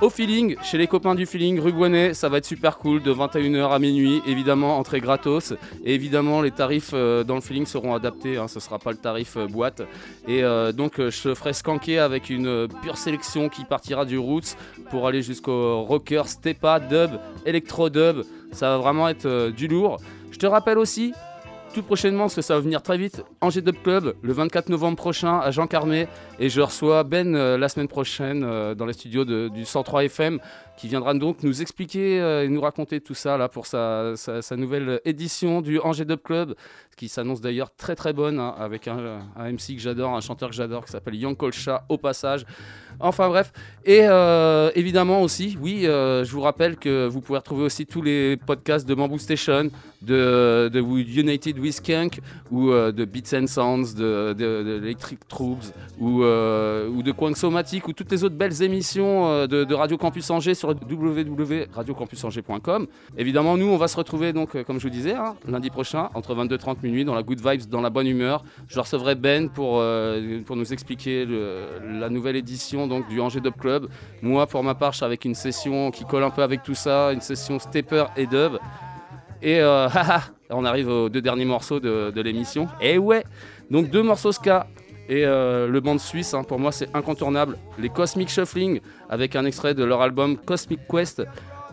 Au 0.01 0.11
feeling, 0.11 0.55
chez 0.63 0.79
les 0.79 0.87
copains 0.87 1.17
du 1.17 1.27
feeling, 1.27 1.61
Bonnet, 1.73 2.15
ça 2.15 2.29
va 2.29 2.39
être 2.39 2.45
super 2.45 2.79
cool, 2.79 3.03
de 3.03 3.13
21h 3.13 3.73
à 3.73 3.81
minuit, 3.81 4.23
évidemment, 4.29 4.79
entrée 4.79 5.01
gratos. 5.01 5.55
Et 5.85 5.93
évidemment, 5.93 6.41
les 6.41 6.53
tarifs 6.53 6.93
euh, 6.95 7.25
dans 7.25 7.35
le 7.35 7.41
feeling 7.41 7.67
seront 7.67 7.97
adaptés, 7.97 8.37
hein, 8.37 8.47
ce 8.47 8.61
sera 8.61 8.79
pas 8.79 8.93
le 8.93 8.97
tarif 8.97 9.37
euh, 9.37 9.49
boîte. 9.49 9.83
Et 10.29 10.45
euh, 10.45 10.71
donc, 10.71 11.01
je 11.01 11.35
ferai 11.35 11.53
skanker 11.53 11.99
avec 11.99 12.31
une 12.31 12.69
pure 12.81 12.97
sélection 12.97 13.49
qui 13.49 13.65
partira 13.65 14.05
du 14.05 14.19
roots 14.19 14.57
pour 14.89 15.09
aller 15.09 15.21
jusqu'au 15.21 15.83
rocker, 15.83 16.23
stepa, 16.29 16.79
dub, 16.79 17.19
electro-dub. 17.45 18.23
Ça 18.53 18.71
va 18.71 18.79
vraiment 18.79 19.09
être 19.09 19.51
du 19.51 19.67
lourd. 19.67 19.99
Je 20.31 20.39
te 20.39 20.47
rappelle 20.47 20.79
aussi, 20.79 21.13
tout 21.75 21.83
prochainement, 21.83 22.25
parce 22.25 22.35
que 22.35 22.43
ça 22.43 22.55
va 22.55 22.61
venir 22.61 22.83
très 22.83 22.99
vite, 22.99 23.23
Angers 23.41 23.63
Dub 23.63 23.77
Club, 23.83 24.15
le 24.23 24.33
24 24.33 24.69
novembre 24.69 24.97
prochain 24.97 25.39
à 25.39 25.51
Jean 25.51 25.67
Carmé. 25.67 26.09
Et 26.39 26.49
je 26.49 26.61
reçois 26.61 27.05
Ben 27.05 27.35
euh, 27.35 27.59
la 27.59 27.69
semaine 27.69 27.89
prochaine 27.89 28.43
euh, 28.45 28.75
dans 28.75 28.87
les 28.87 28.93
studios 28.93 29.25
du 29.25 29.65
103 29.65 30.05
FM, 30.05 30.39
qui 30.79 30.87
viendra 30.87 31.13
donc 31.13 31.43
nous 31.43 31.61
expliquer 31.61 32.21
euh, 32.21 32.45
et 32.45 32.49
nous 32.49 32.61
raconter 32.61 33.01
tout 33.01 33.15
ça 33.15 33.37
là 33.37 33.49
pour 33.49 33.67
sa, 33.67 34.15
sa- 34.17 34.57
nouvelle 34.57 35.01
édition 35.05 35.61
du 35.61 35.81
Angers 35.81 36.05
Dub 36.05 36.21
Club, 36.23 36.55
qui 36.97 37.09
s'annonce 37.09 37.41
d'ailleurs 37.41 37.71
très 37.77 37.97
très 37.97 38.13
bonne, 38.13 38.39
hein, 38.39 38.55
avec 38.59 38.87
un, 38.87 39.19
MC 39.37 39.75
que 39.75 39.81
j'adore, 39.81 40.15
un 40.15 40.21
chanteur 40.21 40.51
que 40.51 40.55
j'adore, 40.55 40.85
qui 40.85 40.93
s'appelle 40.93 41.17
Young 41.17 41.37
Kolcha, 41.37 41.85
au 41.89 41.99
passage. 41.99 42.45
Enfin 43.01 43.29
bref, 43.29 43.53
et 43.85 44.01
euh, 44.03 44.71
évidemment 44.75 45.23
aussi, 45.23 45.57
oui, 45.61 45.87
euh, 45.87 46.25
je 46.25 46.33
vous 46.33 46.41
rappelle 46.41 46.77
que 46.77 47.07
vous 47.07 47.21
pouvez 47.21 47.39
retrouver 47.39 47.65
aussi 47.65 47.87
tous 47.87 48.03
les 48.03 48.37
podcasts 48.37 48.89
de 48.89 48.95
Bamboo 48.95 49.19
Station, 49.19 49.71
de, 50.03 50.69
de 50.73 50.81
United 50.81 51.59
with 51.59 51.75
Skunk, 51.75 52.21
ou 52.51 52.71
de 52.71 53.05
Beats 53.05 53.37
and 53.37 53.47
Sounds, 53.47 53.95
de, 53.95 54.79
Electric 54.83 55.27
Troops, 55.29 55.73
ou, 56.01 56.23
ou 56.23 57.03
de 57.03 57.13
Quanksomatic, 57.13 57.87
ou 57.87 57.93
toutes 57.93 58.11
les 58.11 58.25
autres 58.25 58.37
belles 58.37 58.63
émissions 58.63 59.47
de, 59.47 59.75
Radio 59.75 59.97
Campus 59.97 60.29
Angers 60.31 60.55
www.radiocampusangers.com. 60.75 62.87
Évidemment, 63.17 63.57
nous, 63.57 63.67
on 63.67 63.77
va 63.77 63.89
se 63.89 63.97
retrouver, 63.97 64.33
donc, 64.33 64.55
euh, 64.55 64.65
comme 64.65 64.79
je 64.79 64.85
vous 64.85 64.93
disais, 64.93 65.15
hein, 65.15 65.35
lundi 65.47 65.71
prochain, 65.71 66.11
entre 66.15 66.35
22h30 66.35 66.83
minuit, 66.83 67.05
dans 67.05 67.15
la 67.15 67.23
good 67.23 67.41
vibes, 67.41 67.69
dans 67.69 67.81
la 67.81 67.91
bonne 67.91 68.07
humeur. 68.07 68.45
Je 68.69 68.79
recevrai 68.81 69.15
Ben 69.15 69.49
pour, 69.49 69.79
euh, 69.81 70.41
pour 70.43 70.57
nous 70.57 70.73
expliquer 70.73 71.27
la 71.27 72.09
nouvelle 72.09 72.37
édition 72.37 72.87
donc, 72.87 73.09
du 73.09 73.21
Angers 73.21 73.41
Dub 73.41 73.55
Club. 73.55 73.89
Moi, 74.23 74.47
pour 74.47 74.63
ma 74.63 74.75
part, 74.75 74.93
je 74.93 74.99
suis 74.99 75.05
avec 75.05 75.25
une 75.25 75.35
session 75.35 75.91
qui 75.91 76.05
colle 76.05 76.25
un 76.25 76.31
peu 76.31 76.43
avec 76.43 76.63
tout 76.63 76.75
ça, 76.75 77.13
une 77.13 77.21
session 77.21 77.59
stepper 77.59 78.05
et 78.17 78.27
dub. 78.27 78.59
Et 79.43 79.61
euh, 79.61 79.89
on 80.51 80.65
arrive 80.65 80.89
aux 80.89 81.09
deux 81.09 81.23
derniers 81.23 81.45
morceaux 81.45 81.81
de, 81.81 82.11
de 82.11 82.21
l'émission. 82.21 82.69
Et 82.81 82.99
ouais, 82.99 83.25
donc 83.71 83.91
deux 83.91 84.03
morceaux 84.03 84.33
ska 84.33 84.67
et 85.09 85.25
euh, 85.25 85.67
le 85.69 85.81
band 85.81 85.99
suisse, 85.99 86.35
hein, 86.35 86.45
pour 86.45 86.59
moi 86.59 86.71
c'est 86.71 86.95
incontournable. 86.95 87.57
Les 87.79 87.89
Cosmic 87.89 88.29
Shuffling 88.29 88.81
avec 89.09 89.37
un 89.37 89.45
extrait 89.47 89.75
de 89.75 89.85
leur 89.85 90.03
album 90.03 90.37
Cosmic 90.37 90.81
Quest. 90.89 91.23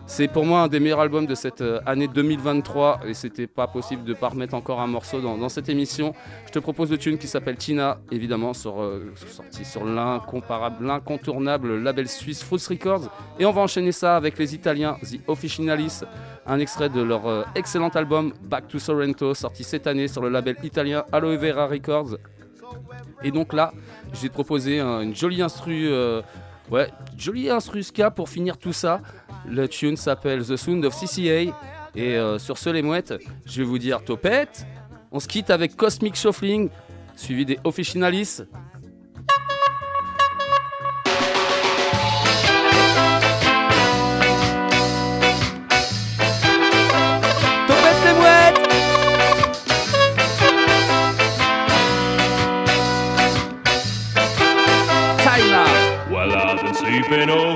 C'est 0.08 0.28
pour 0.28 0.44
moi 0.44 0.60
un 0.60 0.68
des 0.68 0.78
meilleurs 0.78 1.00
albums 1.00 1.26
de 1.26 1.34
cette 1.34 1.62
euh, 1.62 1.80
année 1.84 2.06
2023 2.06 3.00
et 3.06 3.12
c'était 3.12 3.48
pas 3.48 3.66
possible 3.66 4.04
de 4.04 4.14
pas 4.14 4.28
remettre 4.28 4.54
encore 4.54 4.80
un 4.80 4.86
morceau 4.86 5.20
dans, 5.20 5.48
cette 5.48 5.68
émission. 5.68 6.14
Je 6.46 6.52
te 6.52 6.60
propose 6.60 6.92
le 6.92 6.96
tune 6.96 7.18
qui 7.18 7.26
s'appelle 7.26 7.56
Tina, 7.56 7.98
évidemment 8.12 8.54
sur, 8.54 8.80
euh, 8.80 9.12
sorti 9.26 9.64
sur 9.64 9.84
l'incomparable, 9.84 10.86
l'incontournable 10.86 11.82
label 11.82 12.08
suisse 12.08 12.44
Fruits 12.44 12.64
Records. 12.70 13.10
Et 13.40 13.46
on 13.46 13.50
va 13.50 13.62
enchaîner 13.62 13.90
ça 13.90 14.16
avec 14.16 14.38
les 14.38 14.54
Italiens 14.54 14.96
The 15.02 15.18
Officinalis, 15.26 16.02
un 16.46 16.60
extrait 16.60 16.88
de 16.88 17.02
leur 17.02 17.44
excellent 17.56 17.88
album 17.88 18.32
Back 18.42 18.68
to 18.68 18.78
Sorrento, 18.78 19.34
sorti 19.34 19.64
cette 19.64 19.88
année 19.88 20.06
sur 20.06 20.22
le 20.22 20.28
label 20.28 20.56
italien 20.62 21.04
Aloe 21.12 21.36
Vera 21.36 21.66
Records. 21.66 22.16
Et 23.22 23.30
donc 23.30 23.52
là, 23.52 23.72
proposer 24.28 24.80
un- 24.80 25.00
une 25.00 25.14
jolie 25.14 25.42
instru, 25.42 25.88
euh, 25.88 26.22
jolie 27.16 27.48
instru 27.50 27.82
ska 27.82 28.10
pour 28.10 28.28
finir 28.28 28.58
tout 28.58 28.72
ça. 28.72 29.00
Le 29.48 29.68
tune 29.68 29.96
s'appelle 29.96 30.44
The 30.44 30.56
Sound 30.56 30.84
of 30.84 30.94
CCA. 30.94 31.52
Et 31.94 32.16
euh, 32.16 32.38
sur 32.38 32.58
ce, 32.58 32.68
les 32.70 32.82
mouettes, 32.82 33.14
je 33.46 33.58
vais 33.62 33.64
vous 33.66 33.78
dire 33.78 34.04
topette. 34.04 34.66
On 35.12 35.18
se 35.20 35.28
quitte 35.28 35.48
avec 35.50 35.76
Cosmic 35.76 36.14
Shuffling, 36.14 36.68
suivi 37.14 37.46
des 37.46 37.58
Officinalis. 37.64 38.42
been 57.08 57.30
over. 57.30 57.55